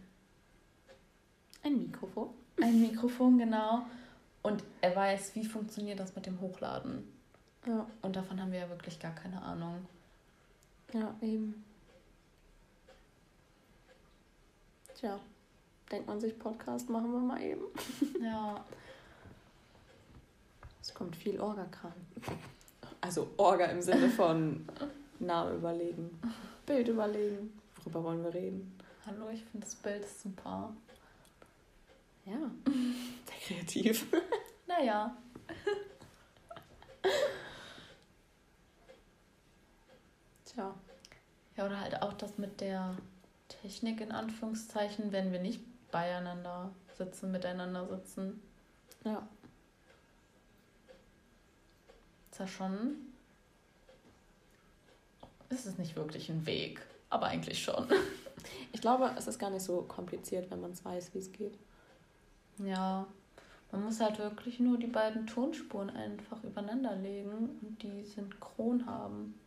Ein 1.62 1.78
Mikrofon. 1.78 2.30
Ein 2.60 2.80
Mikrofon, 2.80 3.38
genau. 3.38 3.82
Und 4.42 4.64
er 4.80 4.96
weiß, 4.96 5.34
wie 5.34 5.44
funktioniert 5.44 6.00
das 6.00 6.16
mit 6.16 6.26
dem 6.26 6.40
Hochladen. 6.40 7.06
Ja. 7.66 7.86
Und 8.00 8.16
davon 8.16 8.40
haben 8.40 8.52
wir 8.52 8.60
ja 8.60 8.68
wirklich 8.70 8.98
gar 8.98 9.14
keine 9.14 9.40
Ahnung. 9.42 9.86
Ja, 10.94 11.14
eben. 11.20 11.62
Tja, 14.94 15.20
denkt 15.92 16.06
man 16.06 16.20
sich, 16.20 16.38
Podcast 16.38 16.88
machen 16.88 17.12
wir 17.12 17.20
mal 17.20 17.42
eben. 17.42 17.64
Ja. 18.22 18.64
Viel 21.20 21.38
Orga-Kram. 21.38 21.92
Also 23.02 23.28
Orga 23.36 23.66
im 23.66 23.82
Sinne 23.82 24.08
von 24.08 24.66
Name 25.18 25.54
überlegen, 25.54 26.18
Bild 26.64 26.88
überlegen. 26.88 27.60
Worüber 27.76 28.04
wollen 28.04 28.24
wir 28.24 28.32
reden? 28.32 28.78
Hallo, 29.04 29.28
ich 29.28 29.44
finde 29.44 29.66
das 29.66 29.74
Bild 29.74 30.08
super. 30.08 30.74
Ja, 32.24 32.50
sehr 32.64 33.56
kreativ. 33.58 34.06
naja. 34.66 35.14
Tja. 40.46 40.74
Ja, 41.56 41.66
oder 41.66 41.80
halt 41.80 42.00
auch 42.00 42.14
das 42.14 42.38
mit 42.38 42.62
der 42.62 42.96
Technik 43.48 44.00
in 44.00 44.12
Anführungszeichen, 44.12 45.12
wenn 45.12 45.32
wir 45.32 45.40
nicht 45.40 45.60
beieinander 45.90 46.70
sitzen, 46.96 47.30
miteinander 47.30 47.86
sitzen. 47.88 48.40
Ja. 49.04 49.28
Ist 52.40 52.48
ja 52.48 52.56
schon. 52.56 52.96
Ist 55.50 55.66
es 55.66 55.76
nicht 55.76 55.94
wirklich 55.94 56.30
ein 56.30 56.46
Weg, 56.46 56.80
aber 57.10 57.26
eigentlich 57.26 57.62
schon. 57.62 57.86
Ich 58.72 58.80
glaube, 58.80 59.12
es 59.18 59.26
ist 59.26 59.38
gar 59.38 59.50
nicht 59.50 59.62
so 59.62 59.82
kompliziert, 59.82 60.50
wenn 60.50 60.62
man 60.62 60.70
es 60.70 60.82
weiß, 60.82 61.12
wie 61.12 61.18
es 61.18 61.30
geht. 61.30 61.58
Ja, 62.56 63.06
man 63.70 63.84
muss 63.84 64.00
halt 64.00 64.18
wirklich 64.18 64.60
nur 64.60 64.78
die 64.78 64.86
beiden 64.86 65.26
Tonspuren 65.26 65.90
einfach 65.90 66.42
übereinander 66.42 66.96
legen 66.96 67.58
und 67.60 67.82
die 67.82 68.02
synchron 68.04 68.86
haben. 68.86 69.38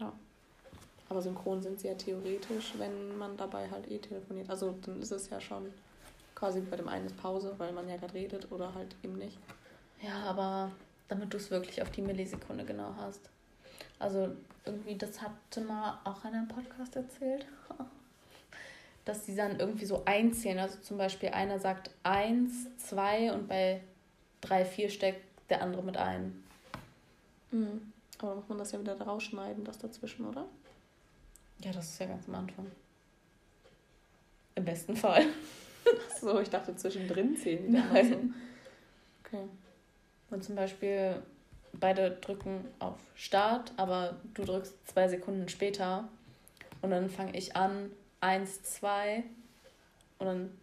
Ja. 0.00 0.10
Aber 1.10 1.20
synchron 1.20 1.60
sind 1.60 1.78
sie 1.78 1.88
ja 1.88 1.94
theoretisch, 1.94 2.72
wenn 2.78 3.18
man 3.18 3.36
dabei 3.36 3.68
halt 3.68 3.90
eh 3.90 3.98
telefoniert. 3.98 4.48
Also 4.48 4.78
dann 4.80 5.02
ist 5.02 5.12
es 5.12 5.28
ja 5.28 5.38
schon 5.38 5.70
quasi 6.34 6.60
bei 6.60 6.76
dem 6.76 6.88
einen 6.88 7.04
ist 7.04 7.18
Pause, 7.18 7.54
weil 7.58 7.72
man 7.72 7.86
ja 7.86 7.98
gerade 7.98 8.14
redet 8.14 8.50
oder 8.50 8.72
halt 8.72 8.96
eben 9.02 9.18
nicht. 9.18 9.36
Ja, 10.00 10.22
aber 10.22 10.70
damit 11.08 11.32
du 11.32 11.36
es 11.36 11.50
wirklich 11.50 11.82
auf 11.82 11.90
die 11.90 12.02
Millisekunde 12.02 12.64
genau 12.64 12.94
hast. 12.96 13.28
Also 13.98 14.32
irgendwie, 14.64 14.96
das 14.96 15.22
hatte 15.22 15.60
mal 15.60 15.98
auch 16.04 16.24
in 16.24 16.34
einem 16.34 16.48
Podcast 16.48 16.96
erzählt, 16.96 17.46
dass 19.04 19.24
sie 19.24 19.36
dann 19.36 19.58
irgendwie 19.58 19.86
so 19.86 20.04
einzählen. 20.04 20.58
Also 20.58 20.78
zum 20.80 20.98
Beispiel 20.98 21.30
einer 21.30 21.58
sagt 21.58 21.90
eins, 22.02 22.66
zwei 22.76 23.32
und 23.32 23.48
bei 23.48 23.80
drei, 24.40 24.64
vier 24.64 24.90
steckt 24.90 25.24
der 25.50 25.62
andere 25.62 25.82
mit 25.82 25.96
ein. 25.96 26.42
Mhm. 27.50 27.92
Aber 28.18 28.34
muss 28.36 28.48
man 28.48 28.58
das 28.58 28.72
ja 28.72 28.80
wieder 28.80 29.00
rausschneiden, 29.00 29.64
das 29.64 29.78
dazwischen, 29.78 30.26
oder? 30.26 30.46
Ja, 31.62 31.72
das 31.72 31.90
ist 31.90 32.00
ja 32.00 32.06
ganz 32.06 32.28
am 32.28 32.34
Anfang. 32.34 32.70
Im 34.54 34.64
besten 34.64 34.96
Fall. 34.96 35.26
Ach 35.86 36.16
so, 36.16 36.40
ich 36.40 36.50
dachte 36.50 36.74
zwischendrin 36.74 37.36
zählen 37.36 37.66
die 37.66 37.72
dann 37.94 38.08
so. 38.08 38.20
Okay. 39.24 39.48
Und 40.30 40.44
zum 40.44 40.56
Beispiel 40.56 41.22
beide 41.72 42.10
drücken 42.10 42.66
auf 42.78 42.98
Start, 43.14 43.72
aber 43.76 44.16
du 44.34 44.44
drückst 44.44 44.88
zwei 44.88 45.08
Sekunden 45.08 45.48
später 45.48 46.08
und 46.82 46.90
dann 46.90 47.08
fange 47.10 47.36
ich 47.36 47.54
an, 47.56 47.90
eins, 48.20 48.62
zwei 48.62 49.24
und 50.18 50.26
dann 50.26 50.58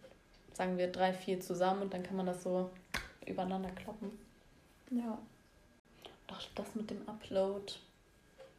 sagen 0.52 0.78
wir 0.78 0.90
drei, 0.90 1.12
vier 1.12 1.40
zusammen 1.40 1.82
und 1.82 1.94
dann 1.94 2.02
kann 2.02 2.16
man 2.16 2.26
das 2.26 2.42
so 2.42 2.70
übereinander 3.26 3.70
kloppen. 3.70 4.10
Ja. 4.90 5.18
Doch 6.26 6.40
das 6.54 6.74
mit 6.74 6.90
dem 6.90 7.06
Upload, 7.08 7.74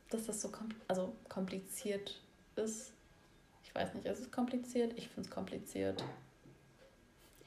dass 0.10 0.26
das 0.26 0.42
so 0.42 0.50
kom 0.50 0.70
also 0.88 1.14
kompliziert 1.30 2.20
ist. 2.56 2.94
Ich 3.64 3.74
weiß 3.74 3.94
nicht, 3.94 4.06
ist 4.06 4.20
es 4.20 4.32
kompliziert? 4.32 4.94
Ich 4.98 5.08
finde 5.08 5.30
es 5.30 5.34
kompliziert. 5.34 6.04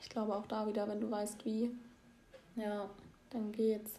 Ich 0.00 0.08
glaube 0.08 0.34
auch 0.36 0.46
da 0.46 0.66
wieder, 0.66 0.88
wenn 0.88 1.00
du 1.00 1.10
weißt 1.10 1.44
wie, 1.44 1.70
ja, 2.56 2.88
dann 3.30 3.52
geht's. 3.52 3.92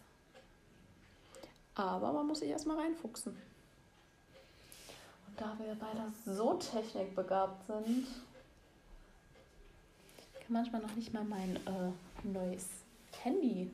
Aber 1.74 2.12
man 2.12 2.26
muss 2.26 2.40
sich 2.40 2.50
erstmal 2.50 2.78
reinfuchsen. 2.78 3.32
Und 5.26 5.40
da 5.40 5.56
wir 5.58 5.74
beide 5.74 6.12
so 6.26 6.54
technikbegabt 6.54 7.66
sind, 7.66 8.06
kann 10.40 10.52
manchmal 10.52 10.82
noch 10.82 10.94
nicht 10.94 11.12
mal 11.12 11.24
mein 11.24 11.56
äh, 11.56 11.92
neues 12.24 12.68
Handy 13.22 13.70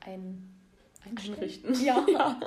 ein 0.00 0.54
einrichten. 1.04 1.74
Ja. 1.84 2.04
ja. 2.08 2.40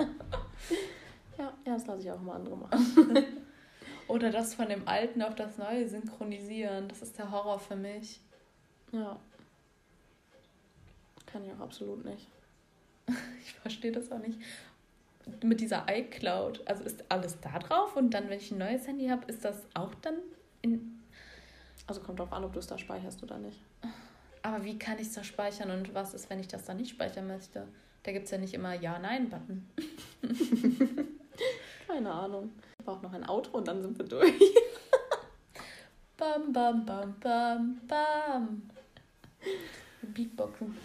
ja. 1.38 1.54
das 1.66 1.86
lasse 1.88 2.02
ich 2.02 2.12
auch 2.12 2.22
mal 2.22 2.36
andere 2.36 2.58
machen. 2.58 3.26
Oder 4.08 4.32
das 4.32 4.56
von 4.56 4.70
dem 4.70 4.88
alten 4.88 5.22
auf 5.22 5.36
das 5.36 5.58
neue 5.58 5.88
synchronisieren. 5.88 6.88
Das 6.88 7.02
ist 7.02 7.18
der 7.18 7.32
Horror 7.32 7.60
für 7.60 7.76
mich. 7.76 8.22
Ja. 8.92 9.18
Kann 11.28 11.44
ich 11.46 11.52
auch 11.54 11.60
absolut 11.60 12.04
nicht. 12.04 12.28
ich 13.42 13.54
verstehe 13.54 13.92
das 13.92 14.12
auch 14.12 14.20
nicht. 14.20 14.40
mit 15.44 15.62
dieser 15.62 15.86
iCloud? 15.90 16.68
Also 16.68 16.84
ist 16.84 17.04
alles 17.10 17.40
da 17.40 17.60
drauf 17.60 17.96
und 17.96 18.12
dann, 18.14 18.30
wenn 18.30 18.40
ich 18.40 18.52
ein 18.52 18.58
neues 18.58 18.88
Handy 18.88 19.08
habe, 19.08 19.26
ist 19.28 19.46
das 19.46 19.66
auch 19.74 19.94
dann 20.02 20.16
in. 20.62 21.00
Also 21.86 22.02
kommt 22.02 22.20
drauf 22.20 22.34
an, 22.34 22.44
ob 22.44 22.54
du 22.54 22.60
es 22.60 22.68
da 22.68 22.78
speicherst 22.78 23.24
oder 23.24 23.38
nicht. 23.38 23.62
Aber 24.42 24.64
wie 24.64 24.78
kann 24.78 24.98
ich 25.00 25.08
es 25.08 25.14
da 25.14 25.24
speichern 25.24 25.72
und 25.72 25.94
was 25.94 26.14
ist, 26.14 26.30
wenn 26.30 26.40
ich 26.40 26.48
das 26.48 26.66
da 26.66 26.74
nicht 26.74 26.92
speichern 26.92 27.28
möchte? 27.28 27.68
Da 28.04 28.12
gibt 28.12 28.26
es 28.26 28.32
ja 28.32 28.38
nicht 28.38 28.54
immer 28.54 28.74
Ja-Nein-Button. 28.74 29.68
Keine 31.88 32.12
Ahnung. 32.12 32.52
Ich 32.80 32.86
brauche 32.86 33.04
noch 33.04 33.14
ein 33.14 33.26
Auto 33.26 33.58
und 33.58 33.68
dann 33.68 33.82
sind 33.82 33.98
wir 33.98 34.06
durch. 34.06 34.34
bam, 36.18 36.54
bam, 36.54 36.86
bam, 36.86 37.16
bam, 37.20 37.82
bam. 37.88 38.70
Beatboxen. 40.02 40.78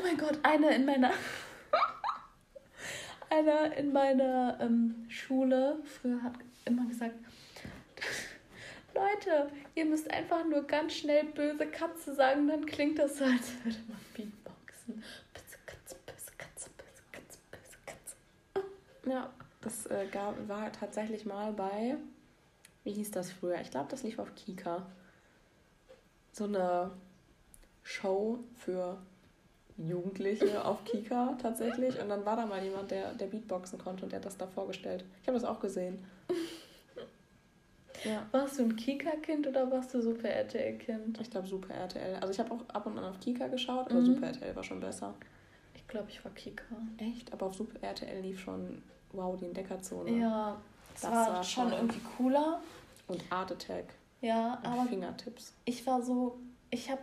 Oh 0.00 0.02
mein 0.02 0.16
Gott, 0.16 0.38
eine 0.42 0.74
in 0.74 0.86
meiner. 0.86 1.12
einer 3.28 3.76
in 3.76 3.92
meiner 3.92 4.58
ähm, 4.60 5.04
Schule 5.08 5.78
früher 5.84 6.22
hat 6.22 6.32
immer 6.64 6.86
gesagt, 6.86 7.16
Leute, 8.94 9.50
ihr 9.74 9.84
müsst 9.84 10.10
einfach 10.10 10.44
nur 10.46 10.62
ganz 10.66 10.94
schnell 10.94 11.24
böse 11.24 11.66
Katze 11.66 12.14
sagen, 12.14 12.48
dann 12.48 12.64
klingt 12.64 12.98
das 12.98 13.18
so, 13.18 13.24
als 13.24 13.52
würde 13.62 13.78
man 13.88 13.98
Beatboxen. 14.14 15.04
Böse 15.34 15.58
Katze, 15.66 15.96
böse 16.06 16.30
Katze, 16.38 16.70
böse 16.78 17.02
Katze, 17.12 17.38
böse 17.50 17.76
Katze. 17.84 18.16
Ja, 19.06 19.30
das 19.60 19.86
äh, 19.86 20.06
gab, 20.10 20.48
war 20.48 20.72
tatsächlich 20.72 21.26
mal 21.26 21.52
bei, 21.52 21.96
wie 22.84 22.92
hieß 22.92 23.10
das 23.10 23.30
früher? 23.30 23.60
Ich 23.60 23.70
glaube, 23.70 23.90
das 23.90 24.02
lief 24.02 24.18
auf 24.18 24.34
Kika. 24.34 24.86
So 26.32 26.44
eine 26.44 26.90
Show 27.82 28.42
für 28.56 28.98
Jugendliche 29.88 30.64
auf 30.64 30.84
Kika 30.84 31.36
tatsächlich. 31.40 32.00
Und 32.00 32.08
dann 32.08 32.24
war 32.24 32.36
da 32.36 32.46
mal 32.46 32.62
jemand, 32.62 32.90
der, 32.90 33.14
der 33.14 33.26
Beatboxen 33.26 33.78
konnte 33.78 34.04
und 34.04 34.12
der 34.12 34.18
hat 34.18 34.26
das 34.26 34.36
da 34.36 34.46
vorgestellt. 34.46 35.04
Ich 35.22 35.28
habe 35.28 35.38
das 35.38 35.48
auch 35.48 35.60
gesehen. 35.60 36.04
Ja. 38.04 38.26
Warst 38.32 38.58
du 38.58 38.62
ein 38.62 38.76
Kika-Kind 38.76 39.46
oder 39.46 39.70
warst 39.70 39.92
du 39.92 40.00
Super 40.00 40.30
RTL-Kind? 40.30 41.20
Ich 41.20 41.30
glaube 41.30 41.46
Super 41.46 41.74
RTL. 41.74 42.16
Also 42.16 42.30
ich 42.32 42.38
habe 42.38 42.50
auch 42.50 42.66
ab 42.68 42.86
und 42.86 42.96
an 42.96 43.04
auf 43.04 43.20
Kika 43.20 43.48
geschaut, 43.48 43.90
aber 43.90 44.00
mhm. 44.00 44.06
Super 44.06 44.26
RTL 44.28 44.56
war 44.56 44.64
schon 44.64 44.80
besser. 44.80 45.14
Ich 45.74 45.86
glaube, 45.86 46.06
ich 46.08 46.24
war 46.24 46.32
Kika. 46.32 46.64
Echt? 46.96 47.32
Aber 47.32 47.46
auf 47.46 47.54
Super 47.54 47.82
RTL 47.82 48.22
lief 48.22 48.40
schon 48.40 48.82
Wow, 49.12 49.36
die 49.36 49.46
Entdeckerzone. 49.46 50.10
Ja, 50.12 50.56
das, 50.92 51.02
das 51.02 51.10
war, 51.10 51.32
war, 51.34 51.44
schon 51.44 51.72
irgendwie 51.72 52.00
cooler. 52.16 52.60
Und 53.08 53.20
Art 53.30 53.50
Attack. 53.52 53.86
Ja, 54.20 54.54
und 54.62 54.66
aber 54.66 54.84
Fingertips. 54.86 55.54
Ich 55.64 55.86
war 55.86 56.02
so, 56.02 56.38
ich 56.70 56.90
habe 56.90 57.00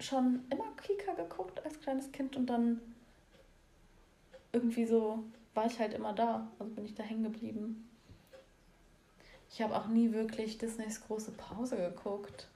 schon 0.00 0.44
immer 0.50 0.66
Kika 0.76 1.14
geguckt 1.14 1.64
als 1.64 1.80
kleines 1.80 2.10
Kind 2.12 2.36
und 2.36 2.46
dann 2.46 2.80
irgendwie 4.52 4.86
so 4.86 5.24
war 5.54 5.66
ich 5.66 5.78
halt 5.78 5.94
immer 5.94 6.12
da. 6.12 6.48
Also 6.58 6.72
bin 6.72 6.84
ich 6.84 6.94
da 6.94 7.02
hängen 7.02 7.24
geblieben. 7.24 7.88
Ich 9.50 9.62
habe 9.62 9.76
auch 9.76 9.86
nie 9.86 10.12
wirklich 10.12 10.58
Disneys 10.58 11.00
große 11.06 11.30
Pause 11.32 11.76
geguckt. 11.76 12.48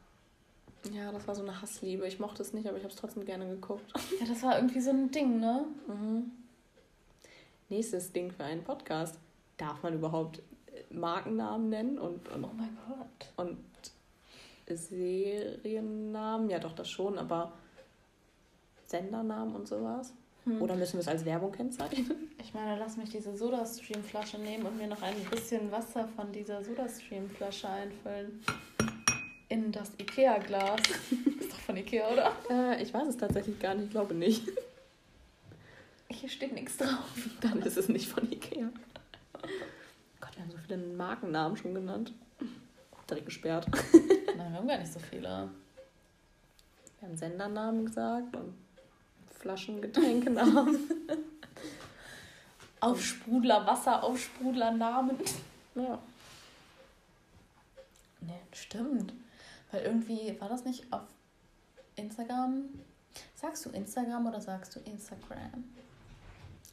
Ja, 0.93 1.13
das 1.13 1.27
war 1.29 1.35
so 1.35 1.43
eine 1.43 1.61
Hassliebe. 1.61 2.07
Ich 2.07 2.19
mochte 2.19 2.43
es 2.43 2.53
nicht, 2.53 2.67
aber 2.67 2.77
ich 2.77 2.85
habe 2.85 2.93
es 2.93 2.99
trotzdem 2.99 3.25
gerne 3.25 3.47
geguckt. 3.47 3.93
Ja, 4.21 4.27
das 4.27 4.43
war 4.43 4.57
irgendwie 4.57 4.81
so 4.81 4.91
ein 4.91 5.11
Ding, 5.11 5.39
ne? 5.39 5.65
Mhm. 5.87 6.33
Nächstes 7.69 8.13
Ding 8.13 8.33
für 8.33 8.45
einen 8.45 8.65
Podcast. 8.65 9.19
Darf 9.57 9.83
man 9.83 9.95
überhaupt 9.95 10.43
Markennamen 10.91 11.69
nennen 11.69 11.99
und, 11.99 12.29
und 12.29 12.45
oh 12.45 12.51
mein 12.57 12.77
Gott. 12.89 13.33
Und 13.37 13.59
Seriennamen, 14.77 16.51
ja 16.51 16.59
doch, 16.59 16.73
das 16.73 16.91
schon, 16.91 17.19
aber 17.19 17.53
Sendernamen 18.87 19.55
und 19.55 19.69
sowas? 19.69 20.13
Hm. 20.45 20.63
Oder 20.63 20.77
müssen 20.77 20.95
wir 20.95 21.01
es 21.01 21.09
als 21.09 21.25
Werbung 21.25 21.53
kennzeichnen? 21.53 22.07
Ich 22.41 22.55
meine, 22.55 22.79
lass 22.79 22.97
mich 22.97 23.11
diese 23.11 23.37
Sodastream-Flasche 23.37 24.39
nehmen 24.39 24.65
und 24.65 24.79
mir 24.79 24.87
noch 24.87 25.03
ein 25.03 25.15
bisschen 25.31 25.71
Wasser 25.71 26.09
von 26.17 26.33
dieser 26.33 26.65
Sodastream-Flasche 26.65 27.69
einfüllen. 27.69 28.43
In 29.51 29.71
das 29.71 29.91
Ikea-Glas. 29.99 30.81
Ist 31.41 31.53
doch 31.53 31.59
von 31.59 31.77
Ikea, 31.77 32.11
oder? 32.11 32.33
Äh, 32.49 32.83
ich 32.83 32.95
weiß 32.95 33.07
es 33.07 33.19
tatsächlich 33.19 33.59
gar 33.59 33.75
nicht, 33.75 33.87
ich 33.87 33.91
glaube 33.91 34.15
nicht. 34.15 34.49
Hier 36.09 36.29
steht 36.31 36.55
nichts 36.55 36.79
drauf. 36.79 37.13
Dann 37.43 37.61
ist 37.61 37.77
es 37.77 37.91
nicht 37.91 38.09
von 38.09 38.25
Ikea. 38.33 38.71
Gott, 40.21 40.37
wir 40.37 40.43
haben 40.43 40.51
so 40.51 40.59
viele 40.67 40.79
Markennamen 40.79 41.57
schon 41.59 41.75
genannt. 41.75 42.15
Direkt 43.11 43.27
gesperrt. 43.27 43.67
Nein, 44.39 44.53
wir 44.53 44.59
haben 44.61 44.69
gar 44.69 44.79
nicht 44.79 44.93
so 44.93 45.01
viele. 45.01 45.51
Wir 47.01 47.09
haben 47.09 47.17
Sendernamen 47.17 47.87
gesagt 47.87 48.37
und 48.37 48.55
Flaschengetränkenamen. 49.37 50.79
Aufsprudler, 52.81 53.67
Wasseraufsprudler 53.67 54.71
Namen. 54.71 55.19
Ja. 55.75 55.99
Ne, 58.21 58.39
stimmt. 58.53 59.13
Weil 59.73 59.83
irgendwie, 59.83 60.41
war 60.41 60.49
das 60.49 60.65
nicht 60.65 60.85
auf 60.93 61.03
Instagram? 61.97 62.67
Sagst 63.35 63.67
du 63.67 63.71
Instagram 63.71 64.29
oder 64.29 64.41
sagst 64.41 64.77
du 64.77 64.81
Instagram? 64.81 65.65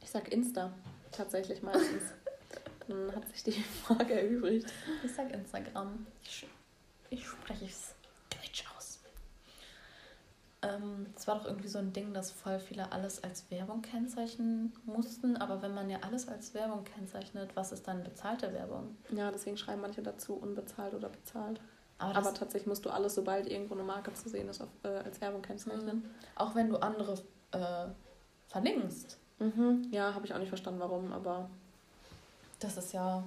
Ich 0.03 0.11
sag 0.11 0.31
Insta, 0.31 0.71
tatsächlich 1.11 1.63
meistens. 1.63 2.03
Dann 2.87 3.15
hat 3.15 3.27
sich 3.29 3.43
die 3.43 3.51
Frage 3.53 4.21
erübrigt. 4.21 4.71
Ich 5.03 5.11
sag 5.11 5.33
Instagram. 5.33 6.05
Ich, 6.21 6.45
ich 7.09 7.27
spreche 7.27 7.65
es 7.65 7.93
Deutsch 8.29 8.65
aus. 8.77 8.99
Ähm, 10.61 11.07
es 11.15 11.27
war 11.27 11.35
doch 11.35 11.45
irgendwie 11.45 11.67
so 11.67 11.79
ein 11.79 11.93
Ding, 11.93 12.13
dass 12.13 12.31
voll 12.31 12.59
viele 12.59 12.91
alles 12.91 13.23
als 13.23 13.49
Werbung 13.51 13.81
kennzeichnen 13.81 14.73
mussten. 14.85 15.37
Aber 15.37 15.61
wenn 15.61 15.73
man 15.73 15.89
ja 15.89 15.99
alles 16.01 16.27
als 16.27 16.53
Werbung 16.53 16.83
kennzeichnet, 16.83 17.51
was 17.55 17.71
ist 17.71 17.87
dann 17.87 18.03
bezahlte 18.03 18.53
Werbung? 18.53 18.97
Ja, 19.11 19.31
deswegen 19.31 19.57
schreiben 19.57 19.81
manche 19.81 20.01
dazu 20.01 20.35
unbezahlt 20.35 20.93
oder 20.93 21.09
bezahlt. 21.09 21.61
Aber, 21.97 22.15
Aber 22.17 22.33
tatsächlich 22.33 22.67
musst 22.67 22.85
du 22.85 22.89
alles, 22.89 23.15
sobald 23.15 23.49
irgendwo 23.49 23.73
eine 23.73 23.83
Marke 23.83 24.13
zu 24.13 24.27
sehen 24.27 24.49
ist, 24.49 24.61
auf, 24.61 24.69
äh, 24.83 24.87
als 24.87 25.21
Werbung 25.21 25.41
kennzeichnen. 25.41 25.97
Mhm. 25.97 26.09
Auch 26.35 26.55
wenn 26.55 26.69
du 26.69 26.77
andere 26.77 27.13
äh, 27.51 27.87
verlinkst. 28.47 29.17
Mhm. 29.39 29.87
Ja, 29.91 30.13
habe 30.13 30.25
ich 30.25 30.33
auch 30.33 30.39
nicht 30.39 30.49
verstanden, 30.49 30.79
warum, 30.79 31.13
aber 31.13 31.49
das 32.59 32.77
ist 32.77 32.93
ja. 32.93 33.23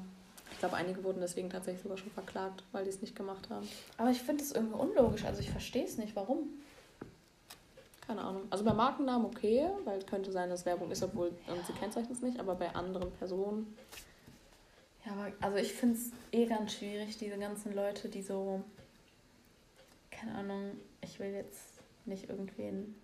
Ich 0.53 0.59
glaube, 0.59 0.77
einige 0.77 1.05
wurden 1.05 1.21
deswegen 1.21 1.51
tatsächlich 1.51 1.83
sogar 1.83 1.99
schon 1.99 2.11
verklagt, 2.11 2.65
weil 2.73 2.85
die 2.85 2.91
es 2.91 3.01
nicht 3.01 3.15
gemacht 3.15 3.49
haben. 3.51 3.69
Aber 3.97 4.11
ich 4.11 4.21
finde 4.21 4.43
es 4.43 4.53
irgendwie 4.53 4.79
unlogisch. 4.79 5.25
Also 5.25 5.41
ich 5.41 5.51
verstehe 5.51 5.85
es 5.85 5.99
nicht. 5.99 6.17
Warum? 6.17 6.49
Keine 8.07 8.23
Ahnung. 8.23 8.43
Also 8.51 8.65
bei 8.65 8.73
Markennamen 8.73 9.27
okay, 9.27 9.69
weil 9.85 9.99
es 9.99 10.07
könnte 10.07 10.33
sein, 10.33 10.49
dass 10.49 10.65
Werbung 10.65 10.91
ist, 10.91 11.03
obwohl 11.03 11.31
ja. 11.47 11.53
und 11.53 11.67
sie 11.67 11.75
kennzeichnen 11.75 12.13
es 12.13 12.23
nicht, 12.23 12.41
aber 12.41 12.55
bei 12.55 12.75
anderen 12.75 13.13
Personen. 13.13 13.77
Ja, 15.05 15.13
aber 15.13 15.33
also 15.41 15.59
ich 15.59 15.75
finde 15.75 15.97
es 15.97 16.11
eh 16.33 16.47
ganz 16.47 16.73
schwierig, 16.73 17.19
diese 17.19 17.37
ganzen 17.39 17.75
Leute, 17.75 18.09
die 18.09 18.23
so. 18.23 18.63
Keine 20.11 20.35
Ahnung, 20.35 20.73
ich 21.03 21.21
will 21.21 21.31
jetzt 21.33 21.81
nicht 22.07 22.29
irgendwen 22.29 22.97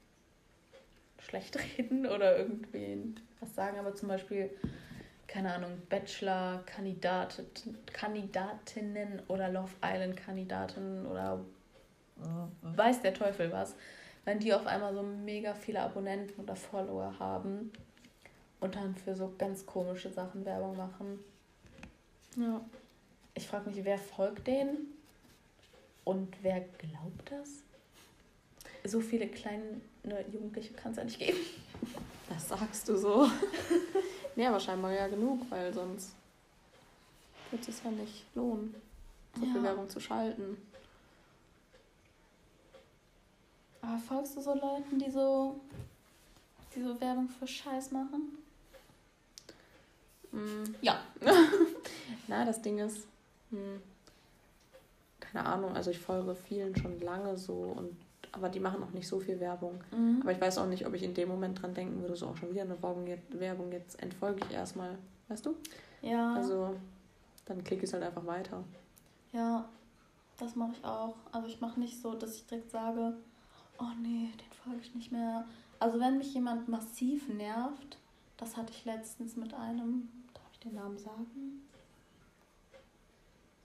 schlecht 1.18 1.58
reden 1.78 2.06
oder 2.06 2.38
irgendwen 2.38 3.20
was 3.40 3.54
sagen, 3.54 3.78
aber 3.78 3.94
zum 3.94 4.08
Beispiel 4.08 4.50
keine 5.34 5.52
Ahnung, 5.52 5.82
Bachelor, 5.88 6.62
Kandidat, 6.64 7.42
Kandidatinnen 7.92 9.20
oder 9.26 9.48
Love 9.48 9.72
Island 9.84 10.16
Kandidaten 10.16 11.04
oder 11.06 11.40
weiß 12.62 13.02
der 13.02 13.14
Teufel 13.14 13.50
was, 13.50 13.74
wenn 14.24 14.38
die 14.38 14.54
auf 14.54 14.64
einmal 14.68 14.94
so 14.94 15.02
mega 15.02 15.52
viele 15.52 15.80
Abonnenten 15.80 16.40
oder 16.40 16.54
Follower 16.54 17.18
haben 17.18 17.72
und 18.60 18.76
dann 18.76 18.94
für 18.94 19.16
so 19.16 19.34
ganz 19.36 19.66
komische 19.66 20.08
Sachen 20.08 20.44
Werbung 20.44 20.76
machen. 20.76 21.18
Ja. 22.36 22.64
Ich 23.34 23.48
frage 23.48 23.70
mich, 23.70 23.84
wer 23.84 23.98
folgt 23.98 24.46
denen 24.46 24.86
und 26.04 26.32
wer 26.42 26.60
glaubt 26.60 27.32
das? 27.32 27.64
So 28.84 29.00
viele 29.00 29.26
kleine 29.26 29.80
Jugendliche 30.32 30.74
kann 30.74 30.92
es 30.92 30.98
ja 30.98 31.04
nicht 31.04 31.18
geben. 31.18 31.38
Das 32.28 32.48
sagst 32.48 32.88
du 32.88 32.96
so. 32.96 33.28
Nee, 34.36 34.46
aber 34.46 34.58
scheinbar 34.58 34.92
ja 34.92 35.06
genug, 35.06 35.42
weil 35.50 35.72
sonst 35.72 36.14
wird 37.50 37.68
es 37.68 37.82
ja 37.84 37.90
nicht 37.90 38.24
lohnen, 38.34 38.74
so 39.36 39.44
ja. 39.44 39.52
viel 39.52 39.62
Werbung 39.62 39.88
zu 39.88 40.00
schalten. 40.00 40.56
Aber 43.80 43.98
folgst 43.98 44.36
du 44.36 44.40
so 44.40 44.54
Leuten, 44.54 44.98
die 44.98 45.10
so, 45.10 45.60
die 46.74 46.82
so 46.82 47.00
Werbung 47.00 47.28
für 47.28 47.46
Scheiß 47.46 47.92
machen? 47.92 48.38
Mm. 50.32 50.74
Ja. 50.80 51.00
Na, 52.26 52.44
das 52.44 52.60
Ding 52.60 52.78
ist, 52.78 53.06
hm, 53.50 53.80
keine 55.20 55.46
Ahnung, 55.46 55.76
also 55.76 55.90
ich 55.90 55.98
folge 55.98 56.34
vielen 56.34 56.74
schon 56.74 57.00
lange 57.00 57.36
so 57.36 57.52
und 57.52 57.96
aber 58.34 58.48
die 58.48 58.60
machen 58.60 58.82
auch 58.82 58.90
nicht 58.90 59.06
so 59.06 59.20
viel 59.20 59.38
Werbung. 59.40 59.82
Mhm. 59.92 60.20
Aber 60.22 60.32
ich 60.32 60.40
weiß 60.40 60.58
auch 60.58 60.66
nicht, 60.66 60.86
ob 60.86 60.94
ich 60.94 61.02
in 61.02 61.14
dem 61.14 61.28
Moment 61.28 61.62
dran 61.62 61.74
denken 61.74 62.00
würde, 62.00 62.16
so 62.16 62.26
auch 62.26 62.36
schon 62.36 62.50
wieder 62.50 62.62
eine 62.62 62.80
Werbung 62.82 63.06
jetzt, 63.06 63.38
Werbung, 63.38 63.72
jetzt 63.72 64.02
entfolge 64.02 64.44
ich 64.48 64.54
erstmal. 64.54 64.98
Weißt 65.28 65.46
du? 65.46 65.54
Ja. 66.02 66.34
Also 66.34 66.74
dann 67.46 67.62
klicke 67.62 67.84
ich 67.84 67.88
es 67.88 67.92
halt 67.92 68.02
einfach 68.02 68.26
weiter. 68.26 68.64
Ja, 69.32 69.68
das 70.38 70.56
mache 70.56 70.72
ich 70.72 70.84
auch. 70.84 71.16
Also 71.32 71.46
ich 71.48 71.60
mache 71.60 71.78
nicht 71.78 72.00
so, 72.00 72.14
dass 72.14 72.34
ich 72.34 72.46
direkt 72.46 72.70
sage, 72.70 73.14
oh 73.78 73.92
nee, 74.02 74.30
den 74.32 74.52
folge 74.64 74.80
ich 74.80 74.94
nicht 74.94 75.12
mehr. 75.12 75.44
Also 75.78 76.00
wenn 76.00 76.18
mich 76.18 76.34
jemand 76.34 76.68
massiv 76.68 77.28
nervt, 77.28 77.98
das 78.36 78.56
hatte 78.56 78.72
ich 78.72 78.84
letztens 78.84 79.36
mit 79.36 79.54
einem, 79.54 80.08
darf 80.32 80.48
ich 80.52 80.60
den 80.60 80.74
Namen 80.74 80.98
sagen? 80.98 81.62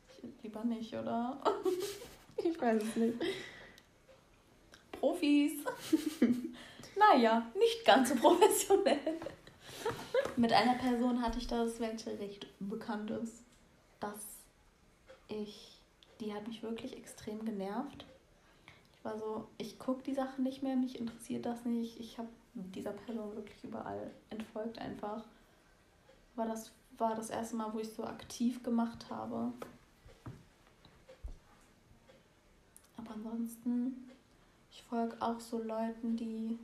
Ich, 0.09 0.43
lieber 0.43 0.63
nicht, 0.63 0.93
oder? 0.93 1.39
ich 2.37 2.59
weiß 2.59 2.83
es 2.83 2.95
nicht. 2.95 3.17
Profis. 4.99 5.53
naja, 6.97 7.45
nicht 7.57 7.85
ganz 7.85 8.09
so 8.09 8.15
professionell. 8.15 9.19
Mit 10.35 10.53
einer 10.53 10.75
Person 10.75 11.21
hatte 11.21 11.39
ich 11.39 11.47
das, 11.47 11.79
welche 11.79 12.17
recht 12.19 12.47
bekannt 12.59 13.11
ist, 13.11 13.43
dass 13.99 14.19
ich, 15.27 15.79
die 16.19 16.33
hat 16.33 16.47
mich 16.47 16.63
wirklich 16.63 16.97
extrem 16.97 17.43
genervt. 17.45 18.05
Ich 18.97 19.05
war 19.05 19.17
so, 19.17 19.47
ich 19.57 19.79
gucke 19.79 20.03
die 20.03 20.13
Sachen 20.13 20.43
nicht 20.43 20.63
mehr, 20.63 20.75
mich 20.75 20.99
interessiert 20.99 21.45
das 21.45 21.65
nicht. 21.65 21.99
Ich 21.99 22.17
habe 22.17 22.29
dieser 22.53 22.91
Person 22.91 23.35
wirklich 23.35 23.63
überall 23.63 24.11
entfolgt 24.29 24.79
einfach. 24.79 25.23
War 26.35 26.47
das 26.47 26.71
war 26.99 27.15
das 27.15 27.29
erste 27.29 27.55
Mal, 27.55 27.73
wo 27.73 27.79
ich 27.79 27.89
so 27.89 28.03
aktiv 28.03 28.61
gemacht 28.63 29.09
habe. 29.09 29.53
Aber 32.97 33.11
ansonsten, 33.11 34.09
folge 34.89 35.15
auch 35.19 35.39
so 35.39 35.61
Leuten, 35.61 36.17
die 36.17 36.57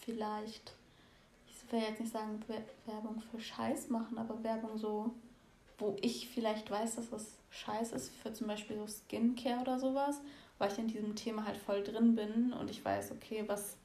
vielleicht 0.00 0.72
will 1.70 1.80
jetzt 1.80 2.00
nicht 2.00 2.12
sagen 2.12 2.42
Werbung 2.86 3.20
für 3.20 3.40
Scheiß 3.40 3.90
machen, 3.90 4.18
aber 4.18 4.42
Werbung 4.42 4.78
so, 4.78 5.10
wo 5.78 5.96
ich 6.00 6.28
vielleicht 6.28 6.70
weiß, 6.70 6.96
dass 6.96 7.10
das 7.10 7.36
Scheiß 7.50 7.92
ist, 7.92 8.10
für 8.22 8.32
zum 8.32 8.46
Beispiel 8.46 8.76
so 8.76 8.86
Skincare 8.86 9.60
oder 9.60 9.78
sowas, 9.78 10.20
weil 10.58 10.72
ich 10.72 10.78
in 10.78 10.88
diesem 10.88 11.14
Thema 11.14 11.44
halt 11.44 11.56
voll 11.56 11.82
drin 11.82 12.14
bin 12.14 12.52
und 12.52 12.70
ich 12.70 12.84
weiß, 12.84 13.12
okay, 13.12 13.44
was 13.46 13.76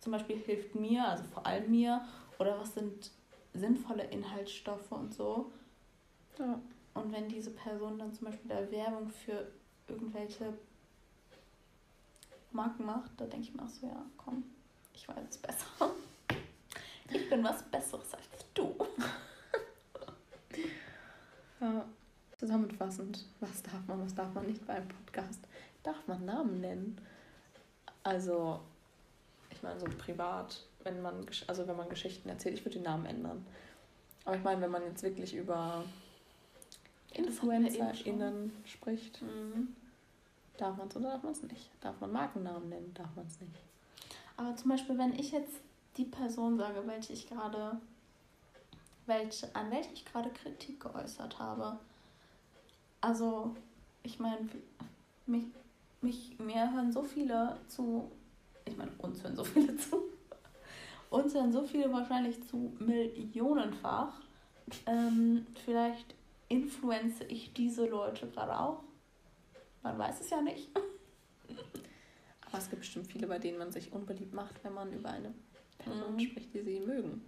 zum 0.00 0.12
Beispiel 0.12 0.36
hilft 0.36 0.74
mir, 0.74 1.06
also 1.06 1.24
vor 1.24 1.46
allem 1.46 1.70
mir, 1.70 2.04
oder 2.38 2.58
was 2.58 2.74
sind 2.74 3.10
sinnvolle 3.54 4.04
Inhaltsstoffe 4.04 4.90
und 4.90 5.14
so. 5.14 5.50
Ja. 6.38 6.60
Und 6.94 7.12
wenn 7.12 7.28
diese 7.28 7.50
Person 7.50 7.98
dann 7.98 8.12
zum 8.12 8.26
Beispiel 8.26 8.48
da 8.48 8.70
Werbung 8.70 9.08
für 9.10 9.50
irgendwelche 9.88 10.52
Marken 12.54 12.86
macht, 12.86 13.10
da 13.16 13.26
denke 13.26 13.48
ich 13.48 13.54
mir 13.54 13.62
auch 13.62 13.68
so, 13.68 13.86
ja, 13.86 14.04
komm, 14.16 14.44
ich 14.92 15.08
weiß 15.08 15.24
es 15.28 15.38
besser. 15.38 15.66
Ich 17.14 17.28
bin 17.28 17.44
was 17.44 17.62
Besseres 17.64 18.14
als 18.14 18.46
du. 18.54 18.74
ja. 21.60 21.84
Zusammenfassend, 22.38 23.26
was 23.38 23.62
darf 23.62 23.86
man, 23.86 24.02
was 24.02 24.14
darf 24.14 24.32
man 24.32 24.46
nicht 24.46 24.66
beim 24.66 24.88
Podcast? 24.88 25.40
Darf 25.82 26.06
man 26.06 26.24
Namen 26.24 26.60
nennen? 26.62 26.98
Also, 28.02 28.60
ich 29.50 29.62
meine, 29.62 29.78
so 29.78 29.86
privat, 29.98 30.64
wenn 30.84 31.02
man, 31.02 31.26
also 31.46 31.68
wenn 31.68 31.76
man 31.76 31.88
Geschichten 31.88 32.28
erzählt, 32.30 32.54
ich 32.54 32.64
würde 32.64 32.78
den 32.78 32.84
Namen 32.84 33.04
ändern. 33.06 33.46
Aber 34.24 34.36
ich 34.36 34.42
meine, 34.42 34.60
wenn 34.62 34.70
man 34.70 34.82
jetzt 34.84 35.02
wirklich 35.02 35.34
über 35.34 35.84
InfluencerInnen 37.12 38.52
spricht, 38.64 39.22
mhm. 39.22 39.76
Darf 40.56 40.76
man 40.76 40.88
es 40.88 40.96
oder 40.96 41.10
darf 41.10 41.22
man 41.22 41.32
es 41.32 41.42
nicht? 41.42 41.70
Darf 41.80 42.00
man 42.00 42.12
Markennamen 42.12 42.68
nennen? 42.68 42.92
Darf 42.94 43.14
man 43.16 43.26
es 43.26 43.40
nicht? 43.40 43.52
Aber 44.36 44.56
zum 44.56 44.70
Beispiel, 44.70 44.98
wenn 44.98 45.14
ich 45.14 45.32
jetzt 45.32 45.60
die 45.96 46.04
Person 46.04 46.56
sage, 46.56 46.82
welche 46.86 47.12
ich 47.12 47.28
gerade, 47.28 47.78
welche, 49.06 49.54
an 49.54 49.70
welche 49.70 49.92
ich 49.92 50.04
gerade 50.04 50.30
Kritik 50.30 50.80
geäußert 50.80 51.38
habe. 51.38 51.78
Also, 53.00 53.54
ich 54.02 54.18
meine, 54.18 54.48
mich, 55.26 55.44
mich, 56.00 56.38
mir 56.38 56.72
hören 56.72 56.92
so 56.92 57.02
viele 57.02 57.56
zu, 57.68 58.10
ich 58.64 58.76
meine, 58.76 58.92
uns 58.98 59.22
hören 59.22 59.36
so 59.36 59.44
viele 59.44 59.76
zu. 59.76 60.02
Uns 61.10 61.34
hören 61.34 61.52
so 61.52 61.62
viele 61.62 61.92
wahrscheinlich 61.92 62.42
zu 62.48 62.72
millionenfach. 62.78 64.14
Ähm, 64.86 65.46
vielleicht 65.64 66.14
influenze 66.48 67.24
ich 67.24 67.52
diese 67.52 67.86
Leute 67.86 68.28
gerade 68.28 68.58
auch. 68.58 68.82
Man 69.82 69.98
weiß 69.98 70.20
es 70.20 70.30
ja 70.30 70.40
nicht. 70.40 70.68
Aber 72.46 72.58
es 72.58 72.68
gibt 72.68 72.80
bestimmt 72.80 73.10
viele, 73.10 73.26
bei 73.26 73.38
denen 73.38 73.58
man 73.58 73.72
sich 73.72 73.92
unbeliebt 73.92 74.34
macht, 74.34 74.62
wenn 74.62 74.74
man 74.74 74.92
über 74.92 75.10
eine 75.10 75.32
Personen 75.78 76.16
mhm. 76.16 76.20
spricht, 76.20 76.54
die 76.54 76.62
sie 76.62 76.80
mögen. 76.80 77.22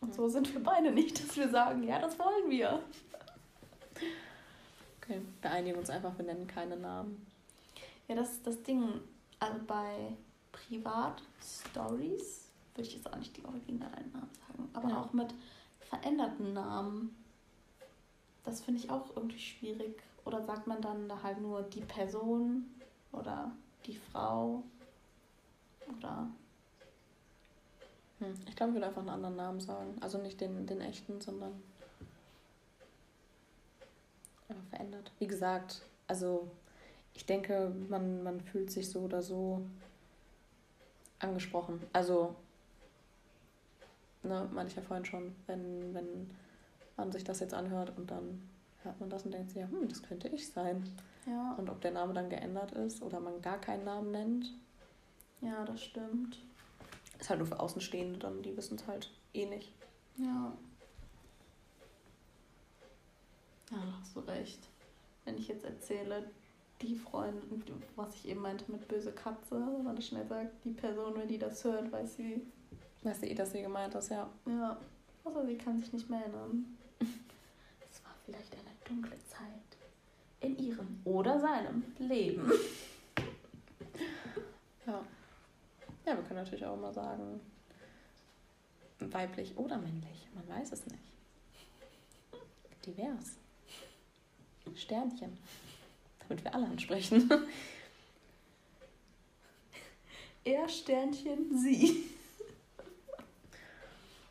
Und 0.00 0.14
so 0.14 0.28
sind 0.28 0.52
wir 0.52 0.62
beide 0.62 0.92
nicht, 0.92 1.22
dass 1.22 1.36
wir 1.36 1.48
sagen, 1.48 1.82
ja, 1.82 1.98
das 1.98 2.18
wollen 2.18 2.50
wir. 2.50 2.82
Okay, 5.02 5.20
wir 5.42 5.50
einigen 5.50 5.78
uns 5.78 5.90
einfach, 5.90 6.16
wir 6.16 6.24
nennen 6.24 6.46
keine 6.46 6.76
Namen. 6.76 7.26
Ja, 8.06 8.14
das 8.14 8.32
ist 8.32 8.46
das 8.46 8.62
Ding. 8.62 9.00
Also 9.40 9.58
bei 9.66 10.16
Privat-Stories 10.52 12.48
würde 12.74 12.88
ich 12.88 12.94
jetzt 12.94 13.12
auch 13.12 13.16
nicht 13.16 13.36
die 13.36 13.44
originalen 13.44 14.12
Namen 14.12 14.30
sagen, 14.46 14.70
aber 14.72 14.88
ja. 14.88 15.00
auch 15.00 15.12
mit 15.12 15.34
veränderten 15.80 16.52
Namen. 16.52 17.14
Das 18.44 18.60
finde 18.60 18.80
ich 18.80 18.90
auch 18.90 19.16
irgendwie 19.16 19.38
schwierig. 19.38 20.02
Oder 20.24 20.42
sagt 20.42 20.66
man 20.66 20.80
dann 20.80 21.08
da 21.08 21.22
halt 21.22 21.40
nur 21.40 21.62
die 21.62 21.80
Person 21.80 22.66
oder 23.12 23.52
die 23.86 23.96
Frau 23.96 24.62
oder? 25.96 26.28
Hm. 28.18 28.34
Ich 28.46 28.56
glaube, 28.56 28.70
ich 28.70 28.74
würde 28.76 28.86
einfach 28.86 29.00
einen 29.00 29.10
anderen 29.10 29.36
Namen 29.36 29.60
sagen. 29.60 29.96
Also 30.00 30.18
nicht 30.18 30.40
den, 30.40 30.66
den 30.66 30.80
echten, 30.80 31.20
sondern 31.20 31.62
verändert. 34.70 35.12
Wie 35.18 35.26
gesagt, 35.26 35.82
also 36.06 36.48
ich 37.14 37.26
denke, 37.26 37.72
man, 37.88 38.22
man 38.22 38.40
fühlt 38.40 38.70
sich 38.70 38.88
so 38.88 39.00
oder 39.00 39.22
so 39.22 39.62
angesprochen. 41.18 41.80
Also, 41.92 42.34
ne, 44.22 44.48
meinte 44.52 44.70
ich 44.70 44.76
ja 44.76 44.82
vorhin 44.82 45.04
schon, 45.04 45.34
wenn, 45.46 45.94
wenn 45.94 46.30
man 46.98 47.12
sich 47.12 47.24
das 47.24 47.40
jetzt 47.40 47.54
anhört 47.54 47.96
und 47.96 48.10
dann 48.10 48.42
hört 48.82 49.00
man 49.00 49.08
das 49.08 49.24
und 49.24 49.32
denkt 49.32 49.50
sich, 49.50 49.60
ja, 49.60 49.68
hm, 49.68 49.88
das 49.88 50.02
könnte 50.02 50.28
ich 50.28 50.52
sein. 50.52 50.84
Ja. 51.26 51.54
Und 51.54 51.70
ob 51.70 51.80
der 51.80 51.92
Name 51.92 52.12
dann 52.12 52.28
geändert 52.28 52.72
ist 52.72 53.02
oder 53.02 53.20
man 53.20 53.40
gar 53.40 53.60
keinen 53.60 53.84
Namen 53.84 54.10
nennt, 54.10 54.54
ja, 55.40 55.64
das 55.64 55.82
stimmt. 55.82 56.40
Ist 57.18 57.30
halt 57.30 57.38
nur 57.38 57.48
für 57.48 57.60
Außenstehende 57.60 58.18
dann, 58.18 58.42
die 58.42 58.56
wissen 58.56 58.76
es 58.76 58.86
halt 58.86 59.10
eh 59.34 59.46
nicht. 59.46 59.72
Ja. 60.16 60.52
Ja, 63.70 63.76
da 63.76 64.00
hast 64.00 64.16
du 64.16 64.20
recht. 64.20 64.68
Wenn 65.24 65.36
ich 65.36 65.48
jetzt 65.48 65.64
erzähle, 65.64 66.30
die 66.80 66.96
Freundin, 66.96 67.62
was 67.96 68.14
ich 68.14 68.28
eben 68.28 68.40
meinte 68.40 68.70
mit 68.70 68.88
böse 68.88 69.12
Katze, 69.12 69.56
wenn 69.56 69.84
man 69.84 69.96
das 69.96 70.06
schnell 70.06 70.26
sagt, 70.26 70.64
die 70.64 70.70
Person, 70.70 71.14
wenn 71.16 71.28
die 71.28 71.38
das 71.38 71.62
hört, 71.64 71.90
weiß 71.92 72.16
sie. 72.16 72.46
Weiß 73.02 73.20
sie 73.20 73.26
eh, 73.30 73.34
dass 73.34 73.52
sie 73.52 73.62
gemeint 73.62 73.94
hast, 73.94 74.10
ja. 74.10 74.30
Ja. 74.46 74.78
Also 75.24 75.44
sie 75.44 75.58
kann 75.58 75.78
sich 75.78 75.92
nicht 75.92 76.08
mehr 76.08 76.20
erinnern. 76.20 76.77
Vielleicht 78.28 78.52
eine 78.52 78.74
dunkle 78.84 79.18
Zeit 79.26 79.78
in 80.40 80.58
ihrem 80.58 81.00
oder 81.04 81.40
seinem 81.40 81.82
Leben. 81.98 82.52
ja. 84.86 85.02
Ja, 86.04 86.14
wir 86.14 86.22
können 86.24 86.40
natürlich 86.40 86.66
auch 86.66 86.76
immer 86.76 86.92
sagen, 86.92 87.40
weiblich 88.98 89.56
oder 89.56 89.78
männlich. 89.78 90.28
Man 90.34 90.46
weiß 90.46 90.72
es 90.72 90.84
nicht. 90.86 91.02
Divers. 92.84 93.36
Sternchen. 94.74 95.38
Damit 96.18 96.44
wir 96.44 96.54
alle 96.54 96.66
ansprechen. 96.66 97.30
Er 100.44 100.68
Sternchen, 100.68 101.58
sie. 101.58 102.04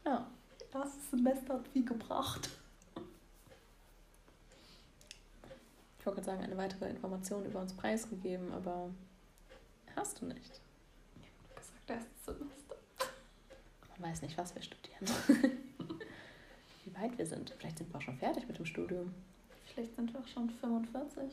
Ja. 0.06 0.30
Das 0.72 0.90
Semester 1.10 1.56
hat 1.56 1.68
viel 1.70 1.86
gebracht. 1.86 2.50
Ich 5.97 5.97
wollte 6.08 6.22
gerade 6.22 6.38
sagen, 6.38 6.44
eine 6.44 6.58
weitere 6.58 6.90
Information 6.90 7.46
über 7.46 7.60
uns 7.60 7.74
preisgegeben, 7.74 8.52
aber 8.54 8.90
hast 9.96 10.22
du 10.22 10.26
nicht 10.26 10.62
erstes 11.88 12.26
Semester. 12.26 12.36
Man 14.00 14.10
weiß 14.12 14.22
nicht, 14.22 14.38
was 14.38 14.56
wir 14.56 14.62
studieren. 14.62 15.06
Wie 16.86 16.96
weit 16.96 17.18
wir 17.18 17.26
sind. 17.26 17.54
Vielleicht 17.58 17.80
sind 17.80 17.92
wir 17.92 17.98
auch 17.98 18.02
schon 18.02 18.18
fertig 18.18 18.48
mit 18.48 18.58
dem 18.58 18.66
Studium. 18.66 19.14
Vielleicht 19.66 19.96
sind 19.96 20.14
wir 20.14 20.20
auch 20.22 20.28
schon 20.28 20.50
45. 20.50 21.24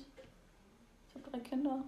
Ich 1.08 1.14
habe 1.14 1.30
drei 1.30 1.40
Kinder. 1.40 1.84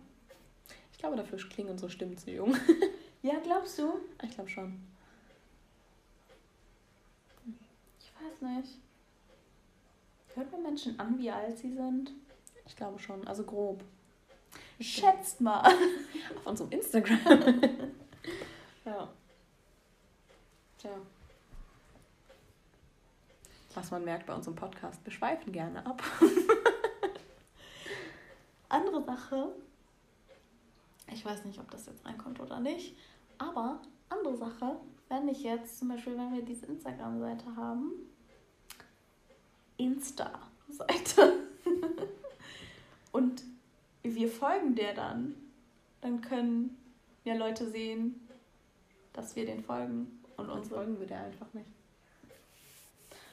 Ich 0.93 0.99
glaube, 0.99 1.17
dafür 1.17 1.39
klingen 1.39 1.71
unsere 1.71 1.91
Stimmen 1.91 2.17
zu 2.17 2.31
jung. 2.31 2.55
ja, 3.23 3.39
glaubst 3.43 3.79
du? 3.79 4.01
Ich 4.23 4.31
glaube 4.31 4.49
schon. 4.51 4.81
Ich 8.01 8.13
weiß 8.15 8.43
nicht. 8.43 8.79
Hört 10.35 10.53
man 10.53 10.63
Menschen 10.63 10.99
an, 11.01 11.19
wie 11.19 11.31
alt 11.31 11.59
sie 11.59 11.73
sind? 11.73 12.13
Ich 12.67 12.77
glaube 12.77 12.99
schon, 12.99 13.27
also 13.27 13.45
grob. 13.45 13.83
Schätzt 14.81 15.41
mal. 15.41 15.65
Auf 16.37 16.47
unserem 16.47 16.71
Instagram. 16.71 17.61
Ja. 18.85 19.09
Tja. 20.79 20.91
Was 23.75 23.91
man 23.91 24.05
merkt 24.05 24.27
bei 24.27 24.35
unserem 24.35 24.55
Podcast, 24.55 25.05
wir 25.05 25.13
schweifen 25.13 25.53
gerne 25.53 25.85
ab. 25.85 26.01
Andere 28.69 29.03
Sache, 29.03 29.49
ich 31.13 31.25
weiß 31.25 31.45
nicht, 31.47 31.59
ob 31.59 31.69
das 31.73 31.87
jetzt 31.87 32.07
reinkommt 32.07 32.39
oder 32.39 32.61
nicht, 32.61 32.97
aber 33.39 33.81
andere 34.09 34.37
Sache, 34.37 34.77
wenn 35.09 35.29
ich 35.29 35.43
jetzt 35.43 35.79
zum 35.79 35.89
Beispiel, 35.89 36.17
wenn 36.17 36.33
wir 36.33 36.43
diese 36.43 36.67
Instagram-Seite 36.67 37.57
haben, 37.57 37.91
Insta-Seite 39.79 41.33
und 43.17 43.43
wir 44.03 44.29
folgen 44.29 44.75
der 44.75 44.93
dann, 44.93 45.35
dann 46.03 46.21
können 46.21 46.77
ja 47.25 47.35
Leute 47.35 47.71
sehen, 47.71 48.29
dass 49.15 49.35
wir 49.35 49.47
den 49.47 49.65
folgen 49.65 50.23
und 50.37 50.51
uns 50.51 50.69
folgen 50.69 51.01
wir 51.01 51.07
der 51.07 51.21
einfach 51.21 51.51
nicht. 51.55 51.65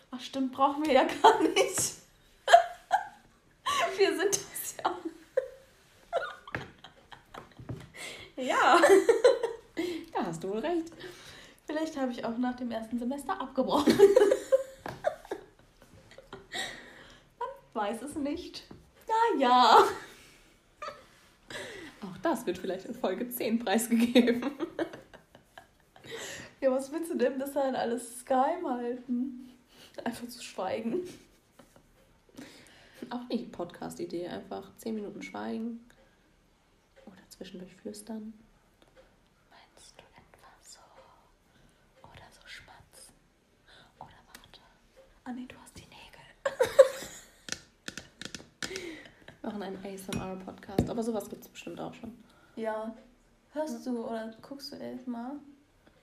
Ach 0.10 0.22
stimmt, 0.22 0.54
brauchen 0.54 0.86
wir 0.86 0.94
ja 0.94 1.04
gar 1.22 1.42
nicht. 1.42 1.58
wir 3.98 4.18
sind 4.18 4.30
das 4.30 4.76
ja. 8.38 8.40
ja. 8.44 8.80
da 10.14 10.26
hast 10.26 10.46
du 10.46 10.50
wohl 10.50 10.60
recht. 10.60 10.94
Vielleicht 11.66 11.98
habe 11.98 12.14
ich 12.14 12.24
auch 12.24 12.38
nach 12.38 12.56
dem 12.56 12.72
ersten 12.72 12.98
Semester 12.98 13.42
abgebrochen. 13.42 14.00
Man 17.74 17.74
weiß 17.74 18.04
es 18.04 18.16
nicht. 18.16 18.64
Naja. 19.32 19.84
Auch 22.02 22.18
das 22.22 22.46
wird 22.46 22.58
vielleicht 22.58 22.86
in 22.86 22.96
Folge 22.96 23.30
10 23.30 23.60
preisgegeben. 23.60 24.52
ja, 26.62 26.72
was 26.72 26.92
willst 26.92 27.12
du 27.12 27.18
denn 27.18 27.38
bis 27.38 27.54
dahin 27.54 27.76
alles 27.76 28.26
geheim 28.26 28.68
halten? 28.68 29.50
Einfach 30.04 30.28
zu 30.28 30.42
schweigen. 30.44 31.02
Auch 33.10 33.28
nicht 33.30 33.52
Podcast-Idee, 33.52 34.28
einfach 34.28 34.76
10 34.78 34.96
Minuten 34.96 35.22
schweigen. 35.22 35.88
Oder 37.06 37.22
zwischendurch 37.30 37.74
flüstern. 37.76 38.34
Meinst 39.50 39.94
du 39.98 40.04
etwa 40.04 40.48
so? 40.62 40.80
Oder 42.02 42.28
so 42.32 42.42
schmatzen? 42.48 43.14
Oder 44.00 44.20
warte. 44.28 44.62
Ah 45.26 45.32
nee, 45.32 45.46
du 45.48 45.56
hast 45.62 45.78
die 45.78 45.88
Nägel. 45.88 46.22
Wir 48.70 49.33
machen 49.44 49.62
einen 49.62 49.78
ASMR-Podcast, 49.84 50.90
aber 50.90 51.04
sowas 51.04 51.30
gibt 51.30 51.44
es 51.44 51.50
bestimmt 51.50 51.80
auch 51.80 51.94
schon. 51.94 52.14
Ja. 52.56 52.96
Hörst 53.54 53.86
du 53.86 54.06
oder 54.08 54.34
guckst 54.42 54.72
du 54.72 54.78
erst 54.78 55.08
mal? 55.08 55.34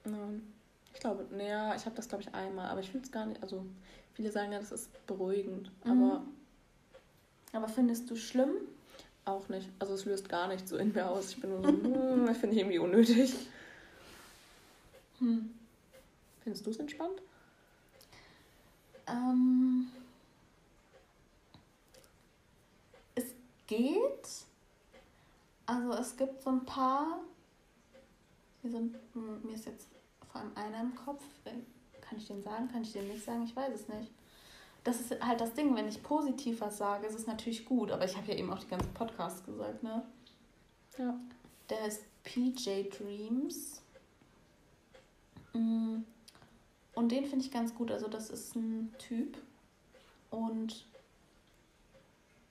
Nein. 0.04 0.52
Ich 0.94 1.00
glaube, 1.00 1.26
naja, 1.30 1.74
ich 1.74 1.84
habe 1.84 1.96
das 1.96 2.08
glaube 2.08 2.22
ich 2.22 2.34
einmal, 2.34 2.68
aber 2.68 2.80
ich 2.80 2.90
finde 2.90 3.06
es 3.06 3.12
gar 3.12 3.26
nicht, 3.26 3.42
also 3.42 3.64
viele 4.14 4.30
sagen 4.30 4.52
ja, 4.52 4.58
das 4.58 4.72
ist 4.72 5.06
beruhigend, 5.06 5.70
mhm. 5.84 5.90
aber. 5.90 6.22
Aber 7.52 7.68
findest 7.68 8.08
du 8.08 8.14
schlimm? 8.14 8.52
Auch 9.24 9.48
nicht. 9.48 9.68
Also 9.78 9.94
es 9.94 10.04
löst 10.04 10.28
gar 10.28 10.48
nichts 10.48 10.70
so 10.70 10.76
in 10.76 10.92
mir 10.92 11.08
aus. 11.08 11.30
Ich 11.30 11.40
bin 11.40 11.50
nur 11.50 11.62
so, 11.62 11.68
hm, 11.68 12.34
finde 12.34 12.54
ich 12.54 12.62
irgendwie 12.62 12.78
unnötig. 12.78 13.34
Hm. 15.18 15.50
Findest 16.42 16.66
du 16.66 16.70
es 16.70 16.78
entspannt? 16.78 17.20
Ähm, 19.06 19.88
es 23.14 23.34
geht. 23.70 24.28
Also 25.64 25.92
es 25.92 26.16
gibt 26.16 26.42
so 26.42 26.50
ein 26.50 26.66
paar. 26.66 27.20
Mir, 28.62 28.70
sind, 28.70 28.96
mir 29.14 29.54
ist 29.54 29.64
jetzt 29.64 29.88
vor 30.30 30.40
allem 30.40 30.52
einer 30.54 30.80
im 30.80 30.94
Kopf. 30.94 31.22
Äh, 31.44 31.52
kann 32.00 32.18
ich 32.18 32.26
den 32.26 32.42
sagen? 32.42 32.68
Kann 32.68 32.82
ich 32.82 32.92
den 32.92 33.08
nicht 33.08 33.24
sagen? 33.24 33.44
Ich 33.44 33.56
weiß 33.56 33.72
es 33.74 33.88
nicht. 33.88 34.10
Das 34.82 35.00
ist 35.00 35.24
halt 35.24 35.40
das 35.40 35.54
Ding, 35.54 35.74
wenn 35.76 35.88
ich 35.88 36.02
positiv 36.02 36.60
was 36.60 36.78
sage, 36.78 37.06
ist 37.06 37.14
es 37.14 37.26
natürlich 37.26 37.64
gut. 37.64 37.90
Aber 37.90 38.04
ich 38.04 38.16
habe 38.16 38.26
ja 38.26 38.34
eben 38.34 38.52
auch 38.52 38.58
die 38.58 38.68
ganzen 38.68 38.92
Podcasts 38.92 39.44
gesagt, 39.44 39.82
ne? 39.82 40.02
Ja. 40.98 41.18
Der 41.68 41.86
ist 41.86 42.02
PJ 42.24 42.88
Dreams. 42.90 43.82
Mm. 45.52 45.98
Und 46.94 47.12
den 47.12 47.24
finde 47.26 47.44
ich 47.44 47.52
ganz 47.52 47.74
gut. 47.74 47.90
Also, 47.90 48.08
das 48.08 48.30
ist 48.30 48.56
ein 48.56 48.92
Typ. 48.98 49.38
Und 50.30 50.86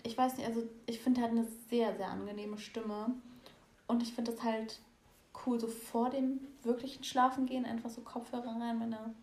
ich 0.10 0.18
weiß 0.18 0.38
nicht, 0.38 0.48
also 0.48 0.64
ich 0.88 1.00
finde, 1.00 1.22
er 1.22 1.26
hat 1.26 1.32
eine 1.32 1.48
sehr, 1.70 1.96
sehr 1.96 2.10
angenehme 2.10 2.58
Stimme. 2.58 3.14
Und 3.86 4.02
ich 4.02 4.12
finde 4.14 4.32
das 4.32 4.44
halt 4.44 4.80
cool, 5.46 5.60
so 5.60 5.68
vor 5.68 6.10
dem 6.10 6.40
wirklichen 6.64 7.04
Schlafengehen 7.04 7.64
einfach 7.66 7.92
so 7.92 8.02
Kopfhörer 8.02 8.60
rein, 8.60 8.80
meine, 8.80 9.14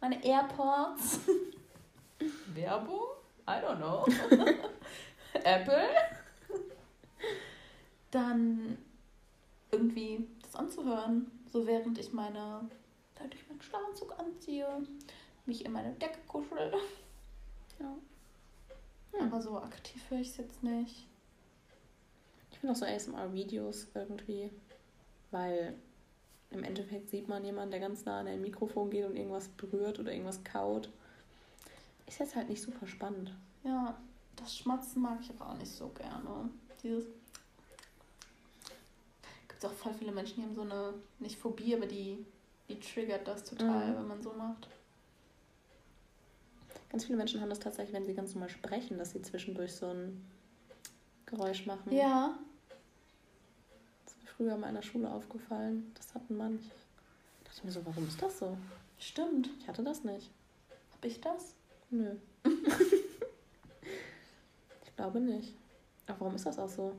meine 0.00 0.22
AirPods. 0.22 1.20
Werbung? 2.52 3.00
I 3.48 3.62
don't 3.62 3.76
know. 3.76 4.04
Apple? 5.32 5.88
Dann 8.10 8.76
irgendwie 9.70 10.28
das 10.42 10.54
anzuhören, 10.54 11.30
so 11.50 11.66
während 11.66 11.98
ich 11.98 12.12
meine, 12.12 12.68
während 13.16 13.34
ich 13.34 13.48
meinen 13.48 13.62
Schlafanzug 13.62 14.18
anziehe, 14.18 14.66
mich 15.46 15.64
in 15.64 15.72
meine 15.72 15.92
Decke 15.92 16.18
kuschel. 16.28 16.74
Ja. 17.78 17.94
Hm. 19.18 19.26
Aber 19.26 19.42
so 19.42 19.58
aktiv 19.58 20.02
höre 20.08 20.20
ich 20.20 20.28
es 20.28 20.36
jetzt 20.36 20.62
nicht. 20.62 21.08
Ich 22.50 22.58
finde 22.58 22.72
auch 22.72 22.78
so 22.78 22.86
ASMR-Videos 22.86 23.88
irgendwie 23.94 24.50
weil 25.30 25.74
im 26.50 26.64
Endeffekt 26.64 27.10
sieht 27.10 27.28
man 27.28 27.44
jemanden, 27.44 27.72
der 27.72 27.80
ganz 27.80 28.04
nah 28.04 28.20
an 28.20 28.26
ein 28.28 28.40
Mikrofon 28.40 28.90
geht 28.90 29.04
und 29.04 29.16
irgendwas 29.16 29.48
berührt 29.48 29.98
oder 29.98 30.12
irgendwas 30.12 30.42
kaut. 30.44 30.90
Ist 32.06 32.20
jetzt 32.20 32.36
halt 32.36 32.48
nicht 32.48 32.62
super 32.62 32.86
spannend. 32.86 33.34
Ja, 33.64 33.98
das 34.36 34.56
Schmatzen 34.56 35.02
mag 35.02 35.18
ich 35.20 35.30
aber 35.30 35.50
auch 35.50 35.58
nicht 35.58 35.72
so 35.72 35.88
gerne. 35.88 36.50
Dieses. 36.82 37.04
Gibt 39.48 39.58
es 39.58 39.64
auch 39.64 39.72
voll 39.72 39.94
viele 39.94 40.12
Menschen, 40.12 40.36
die 40.36 40.42
haben 40.42 40.54
so 40.54 40.62
eine, 40.62 40.94
nicht 41.18 41.38
Phobie, 41.38 41.74
aber 41.74 41.86
die, 41.86 42.24
die 42.68 42.78
triggert 42.78 43.26
das 43.26 43.44
total, 43.44 43.90
mhm. 43.90 43.96
wenn 43.96 44.08
man 44.08 44.22
so 44.22 44.32
macht. 44.32 44.68
Ganz 46.90 47.04
viele 47.04 47.18
Menschen 47.18 47.40
haben 47.40 47.50
das 47.50 47.58
tatsächlich, 47.58 47.94
wenn 47.94 48.06
sie 48.06 48.14
ganz 48.14 48.34
normal 48.34 48.48
sprechen, 48.48 48.98
dass 48.98 49.10
sie 49.10 49.22
zwischendurch 49.22 49.74
so 49.74 49.88
ein 49.88 50.24
Geräusch 51.26 51.66
machen. 51.66 51.92
Ja, 51.92 52.38
früher 54.36 54.56
mal 54.56 54.68
in 54.68 54.74
der 54.74 54.82
Schule 54.82 55.10
aufgefallen. 55.10 55.90
Das 55.94 56.14
hatten 56.14 56.36
manche. 56.36 56.68
Da 56.68 57.44
dachte 57.44 57.58
ich 57.58 57.64
mir 57.64 57.72
so, 57.72 57.84
warum 57.86 58.06
ist 58.06 58.20
das 58.20 58.38
so? 58.38 58.56
Stimmt. 58.98 59.50
Ich 59.60 59.68
hatte 59.68 59.82
das 59.82 60.04
nicht. 60.04 60.30
Hab 60.92 61.04
ich 61.04 61.20
das? 61.20 61.54
Nö. 61.90 62.16
ich 64.84 64.96
glaube 64.96 65.20
nicht. 65.20 65.54
Aber 66.06 66.20
warum 66.20 66.36
ist 66.36 66.46
das 66.46 66.58
auch 66.58 66.68
so? 66.68 66.94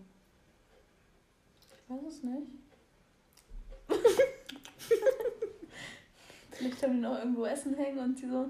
Ich 1.71 1.89
weiß 1.89 2.06
es 2.08 2.23
nicht. 2.23 2.47
Vielleicht 6.52 6.84
haben 6.84 6.93
die 6.93 7.00
noch 7.00 7.17
irgendwo 7.17 7.45
Essen 7.45 7.76
hängen 7.76 8.00
und 8.00 8.17
sie 8.17 8.28
so, 8.28 8.50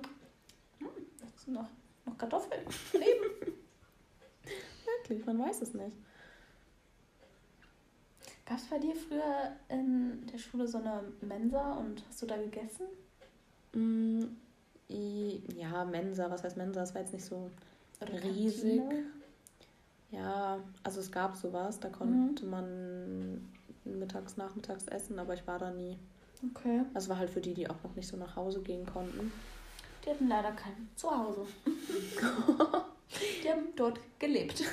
noch, 1.47 1.69
noch 2.05 2.17
Kartoffeln 2.17 2.65
neben. 2.93 3.53
Wirklich, 4.85 5.25
man 5.25 5.39
weiß 5.39 5.61
es 5.61 5.73
nicht. 5.73 5.95
Gab 8.45 8.57
es 8.57 8.65
bei 8.65 8.79
dir 8.79 8.95
früher 8.95 9.55
in 9.67 10.25
der 10.27 10.37
Schule 10.37 10.67
so 10.67 10.77
eine 10.77 11.03
Mensa 11.21 11.73
und 11.73 12.03
hast 12.07 12.21
du 12.21 12.25
da 12.25 12.37
gegessen? 12.37 12.87
Mm, 13.73 14.23
ja, 14.87 15.83
Mensa, 15.83 16.31
was 16.31 16.43
heißt 16.43 16.55
Mensa? 16.55 16.79
Das 16.79 16.93
war 16.93 17.01
jetzt 17.01 17.11
nicht 17.11 17.25
so 17.25 17.51
Oder 17.99 18.23
riesig. 18.23 18.79
Kantine? 18.79 19.03
Ja, 20.11 20.59
also 20.83 21.01
es 21.01 21.11
gab 21.11 21.35
sowas, 21.35 21.81
da 21.81 21.89
konnte 21.89 22.45
mhm. 22.45 22.51
man 22.51 23.49
mittags, 23.83 24.37
nachmittags 24.37 24.87
essen, 24.87 25.19
aber 25.19 25.33
ich 25.33 25.45
war 25.45 25.59
da 25.59 25.71
nie. 25.71 25.97
Okay. 26.51 26.83
Das 26.93 27.09
war 27.09 27.17
halt 27.17 27.29
für 27.29 27.41
die, 27.41 27.53
die 27.53 27.69
auch 27.69 27.83
noch 27.83 27.95
nicht 27.95 28.07
so 28.07 28.15
nach 28.15 28.35
Hause 28.37 28.61
gehen 28.61 28.85
konnten. 28.85 29.31
Die 30.07 30.11
hatten 30.11 30.29
leider 30.29 30.53
kein 30.53 30.89
Zuhause. 30.95 31.45
Die 33.43 33.49
haben 33.49 33.67
dort 33.75 33.99
gelebt. 34.19 34.63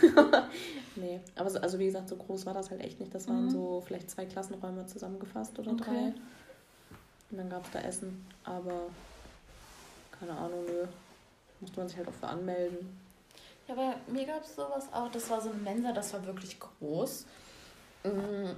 nee, 0.97 1.21
aber 1.35 1.51
so, 1.51 1.59
also 1.59 1.77
wie 1.81 1.87
gesagt, 1.87 2.09
so 2.09 2.15
groß 2.17 2.47
war 2.47 2.55
das 2.55 2.71
halt 2.71 2.81
echt 2.83 3.01
nicht. 3.01 3.13
Das 3.13 3.27
waren 3.27 3.47
mhm. 3.47 3.51
so 3.51 3.83
vielleicht 3.85 4.11
zwei 4.11 4.27
Klassenräume 4.27 4.87
zusammengefasst 4.87 5.59
oder 5.59 5.73
okay. 5.73 5.83
drei. 5.85 6.15
Und 7.31 7.39
dann 7.39 7.51
gab 7.51 7.65
es 7.65 7.73
da 7.73 7.81
Essen, 7.81 8.25
aber 8.45 8.83
keine 10.13 10.33
Ahnung, 10.39 10.65
nö. 10.67 10.87
Musste 11.61 11.81
man 11.81 11.89
sich 11.89 11.97
halt 11.97 12.09
auch 12.09 12.15
für 12.15 12.29
anmelden. 12.29 12.97
Ja, 13.67 13.75
aber 13.75 13.97
mir 14.07 14.27
gab 14.27 14.45
es 14.45 14.55
sowas 14.55 14.87
auch. 14.93 15.11
Das 15.11 15.31
war 15.31 15.41
so 15.41 15.51
eine 15.51 15.59
Mensa, 15.59 15.93
das 15.93 16.13
war 16.13 16.25
wirklich 16.27 16.59
groß. 16.61 17.27
Mm. 18.05 18.51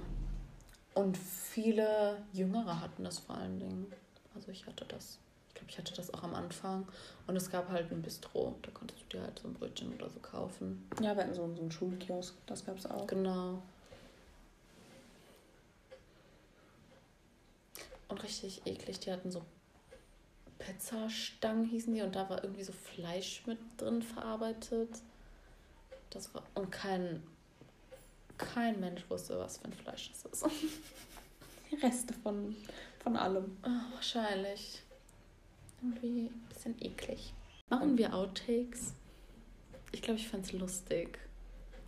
Und 0.93 1.17
viele 1.17 2.21
Jüngere 2.33 2.81
hatten 2.81 3.03
das 3.03 3.17
vor 3.19 3.37
allen 3.37 3.59
Dingen. 3.59 3.91
Also 4.35 4.51
ich 4.51 4.67
hatte 4.67 4.85
das 4.85 5.17
glaube, 5.57 5.71
ich 5.71 5.77
hatte 5.77 5.93
das 5.93 6.13
auch 6.13 6.23
am 6.23 6.33
Anfang. 6.33 6.87
Und 7.25 7.35
es 7.35 7.49
gab 7.49 7.69
halt 7.69 7.91
ein 7.91 8.01
Bistro. 8.01 8.55
Da 8.61 8.71
konntest 8.71 9.01
du 9.01 9.17
dir 9.17 9.23
halt 9.23 9.39
so 9.39 9.47
ein 9.47 9.53
Brötchen 9.53 9.93
oder 9.95 10.09
so 10.09 10.19
kaufen. 10.19 10.87
Ja, 11.01 11.15
wir 11.15 11.23
hatten 11.23 11.33
so, 11.33 11.53
so 11.55 11.61
einen 11.61 11.71
Schulkiosk. 11.71 12.35
Das 12.45 12.65
gab 12.65 12.77
es 12.77 12.85
auch. 12.85 13.07
Genau. 13.07 13.61
Und 18.07 18.23
richtig 18.23 18.61
eklig. 18.65 18.99
Die 19.01 19.11
hatten 19.11 19.31
so 19.31 19.43
Pizzastangen 20.59 21.65
hießen 21.65 21.93
die. 21.93 22.01
Und 22.01 22.15
da 22.15 22.29
war 22.29 22.43
irgendwie 22.43 22.63
so 22.63 22.73
Fleisch 22.73 23.43
mit 23.45 23.59
drin 23.77 24.01
verarbeitet. 24.01 24.89
Das 26.09 26.33
war. 26.33 26.43
Und 26.55 26.71
kein. 26.71 27.23
Kein 28.37 28.79
Mensch 28.79 29.03
wusste, 29.09 29.39
was 29.39 29.57
für 29.57 29.65
ein 29.65 29.73
Fleisch 29.73 30.11
das 30.11 30.25
ist. 30.31 30.45
Reste 31.81 32.13
von 32.13 32.55
von 33.07 33.15
allem. 33.15 33.57
Oh, 33.63 33.95
wahrscheinlich. 33.95 34.81
Irgendwie 35.81 36.27
ein 36.27 36.45
bisschen 36.49 36.75
eklig. 36.81 37.33
Machen 37.69 37.97
wir 37.97 38.13
Outtakes? 38.13 38.93
Ich 39.91 40.01
glaube, 40.01 40.19
ich 40.19 40.27
fände 40.27 40.45
es 40.47 40.53
lustig. 40.53 41.19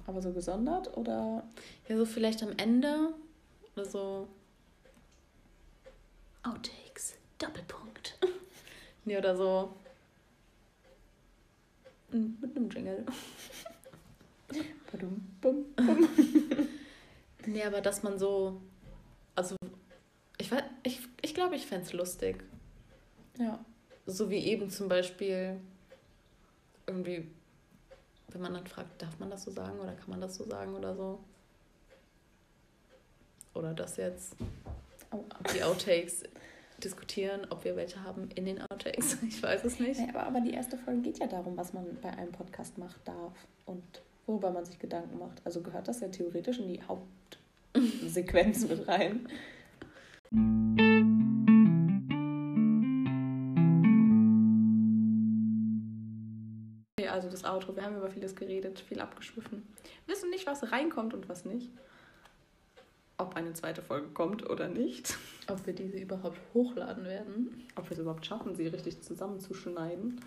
Aber 0.05 0.21
so 0.21 0.31
gesondert 0.31 0.95
oder? 0.97 1.43
Ja, 1.87 1.97
so 1.97 2.05
vielleicht 2.05 2.41
am 2.43 2.53
Ende 2.57 3.13
oder 3.75 3.85
so. 3.85 4.27
Outtakes, 6.43 7.15
Doppelpunkt. 7.37 8.17
nee, 9.05 9.17
oder 9.17 9.35
so. 9.35 9.73
Mit 12.11 12.55
einem 12.55 12.69
Jingle. 12.69 13.05
Badum, 14.91 15.21
bum, 15.41 15.65
bum. 15.75 16.09
nee, 17.45 17.63
aber 17.63 17.81
dass 17.81 18.01
man 18.01 18.17
so. 18.17 18.59
Also, 19.35 19.55
ich 20.37 20.49
ich, 20.83 21.01
ich 21.21 21.35
glaube, 21.35 21.55
ich 21.55 21.67
fände 21.67 21.85
es 21.85 21.93
lustig. 21.93 22.43
Ja. 23.37 23.63
So 24.09 24.29
wie 24.29 24.39
eben 24.39 24.69
zum 24.69 24.89
Beispiel 24.89 25.59
irgendwie, 26.87 27.27
wenn 28.29 28.41
man 28.41 28.53
dann 28.55 28.65
fragt, 28.65 29.01
darf 29.01 29.19
man 29.19 29.29
das 29.29 29.43
so 29.43 29.51
sagen 29.51 29.79
oder 29.79 29.93
kann 29.93 30.09
man 30.09 30.21
das 30.21 30.35
so 30.35 30.43
sagen 30.45 30.73
oder 30.73 30.95
so? 30.95 31.19
Oder 33.53 33.73
das 33.73 33.97
jetzt. 33.97 34.35
Oh. 35.11 35.23
Die 35.53 35.63
Outtakes 35.63 36.23
diskutieren, 36.83 37.41
ob 37.49 37.63
wir 37.63 37.75
welche 37.75 38.03
haben 38.03 38.29
in 38.35 38.45
den 38.45 38.61
Outtakes. 38.61 39.17
Ich 39.27 39.43
weiß 39.43 39.63
es 39.65 39.79
nicht. 39.79 39.99
Ja, 39.99 40.09
aber, 40.09 40.23
aber 40.23 40.41
die 40.41 40.53
erste 40.53 40.77
Folge 40.77 41.01
geht 41.01 41.19
ja 41.19 41.27
darum, 41.27 41.55
was 41.55 41.73
man 41.73 41.85
bei 42.01 42.09
einem 42.09 42.31
Podcast 42.31 42.77
machen 42.77 42.99
darf 43.05 43.33
und 43.65 43.83
worüber 44.25 44.49
man 44.51 44.65
sich 44.65 44.79
Gedanken 44.79 45.19
macht. 45.19 45.41
Also 45.45 45.61
gehört 45.61 45.87
das 45.87 45.99
ja 45.99 46.07
theoretisch 46.07 46.59
in 46.59 46.67
die 46.67 46.81
Hauptsequenz 46.83 48.67
mit 48.67 48.87
rein. 48.87 49.27
Also 57.19 57.29
das 57.29 57.43
Outro, 57.43 57.75
wir 57.75 57.83
haben 57.83 57.97
über 57.97 58.09
vieles 58.09 58.33
geredet, 58.33 58.79
viel 58.79 59.01
abgeschwiffen. 59.01 59.67
Wissen 60.07 60.29
nicht, 60.29 60.47
was 60.47 60.71
reinkommt 60.71 61.13
und 61.13 61.27
was 61.27 61.43
nicht 61.43 61.69
ob 63.19 63.35
eine 63.35 63.53
zweite 63.53 63.81
Folge 63.81 64.07
kommt 64.07 64.49
oder 64.49 64.69
nicht. 64.69 65.17
Ob 65.49 65.65
wir 65.65 65.73
diese 65.73 65.97
überhaupt 65.97 66.39
hochladen 66.53 67.03
werden. 67.03 67.67
Ob 67.75 67.89
wir 67.89 67.91
es 67.91 67.99
überhaupt 67.99 68.25
schaffen, 68.25 68.55
sie 68.55 68.67
richtig 68.67 69.01
zusammenzuschneiden. 69.01 70.21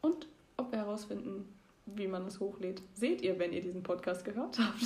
Und 0.00 0.26
ob 0.56 0.72
wir 0.72 0.78
herausfinden, 0.78 1.46
wie 1.84 2.08
man 2.08 2.26
es 2.26 2.40
hochlädt. 2.40 2.80
Seht 2.94 3.20
ihr, 3.20 3.38
wenn 3.38 3.52
ihr 3.52 3.60
diesen 3.60 3.82
Podcast 3.82 4.24
gehört 4.24 4.58
habt. 4.58 4.80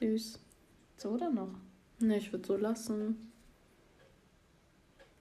Süß. 0.00 0.40
So 0.96 1.10
oder 1.10 1.30
noch? 1.30 1.54
Ne, 2.00 2.16
ich 2.18 2.32
würde 2.32 2.44
so 2.44 2.56
lassen. 2.56 3.32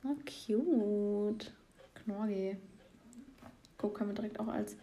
Oh, 0.07 0.15
cute. 0.23 1.51
Knorri. 1.95 2.57
Guck, 3.77 3.95
können 3.95 4.11
wir 4.11 4.15
direkt 4.15 4.39
auch 4.39 4.47
als, 4.47 4.75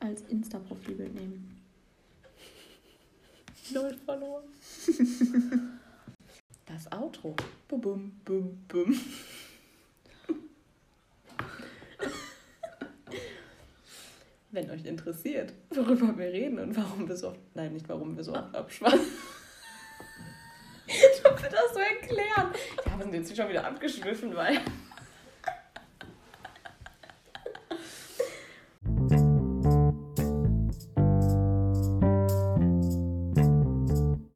als 0.00 0.22
Insta-Profilbild 0.22 1.14
nehmen. 1.14 1.60
Null 3.72 3.96
verloren. 4.04 4.44
Das 6.66 6.86
Outro. 6.92 7.34
Bum, 7.66 7.80
bum, 7.80 8.12
bum, 8.24 8.58
bum. 8.68 9.00
Wenn 14.52 14.70
euch 14.70 14.84
interessiert, 14.84 15.52
worüber 15.70 16.16
wir 16.16 16.26
reden 16.26 16.60
und 16.60 16.76
warum 16.76 17.08
wir 17.08 17.16
so 17.16 17.30
oft. 17.30 17.40
Nein, 17.54 17.72
nicht 17.72 17.88
warum 17.88 18.16
wir 18.16 18.22
so 18.22 18.34
oft 18.34 18.54
abschweifen. 18.54 19.00
Ich 20.86 21.24
hoffe, 21.24 21.48
das 21.50 21.72
zu 21.72 21.80
erklären. 21.80 22.52
Wir 23.00 23.04
sind 23.04 23.14
jetzt 23.14 23.34
schon 23.34 23.48
wieder 23.48 23.66
abgeschwiffen, 23.66 24.36
weil. 24.36 24.60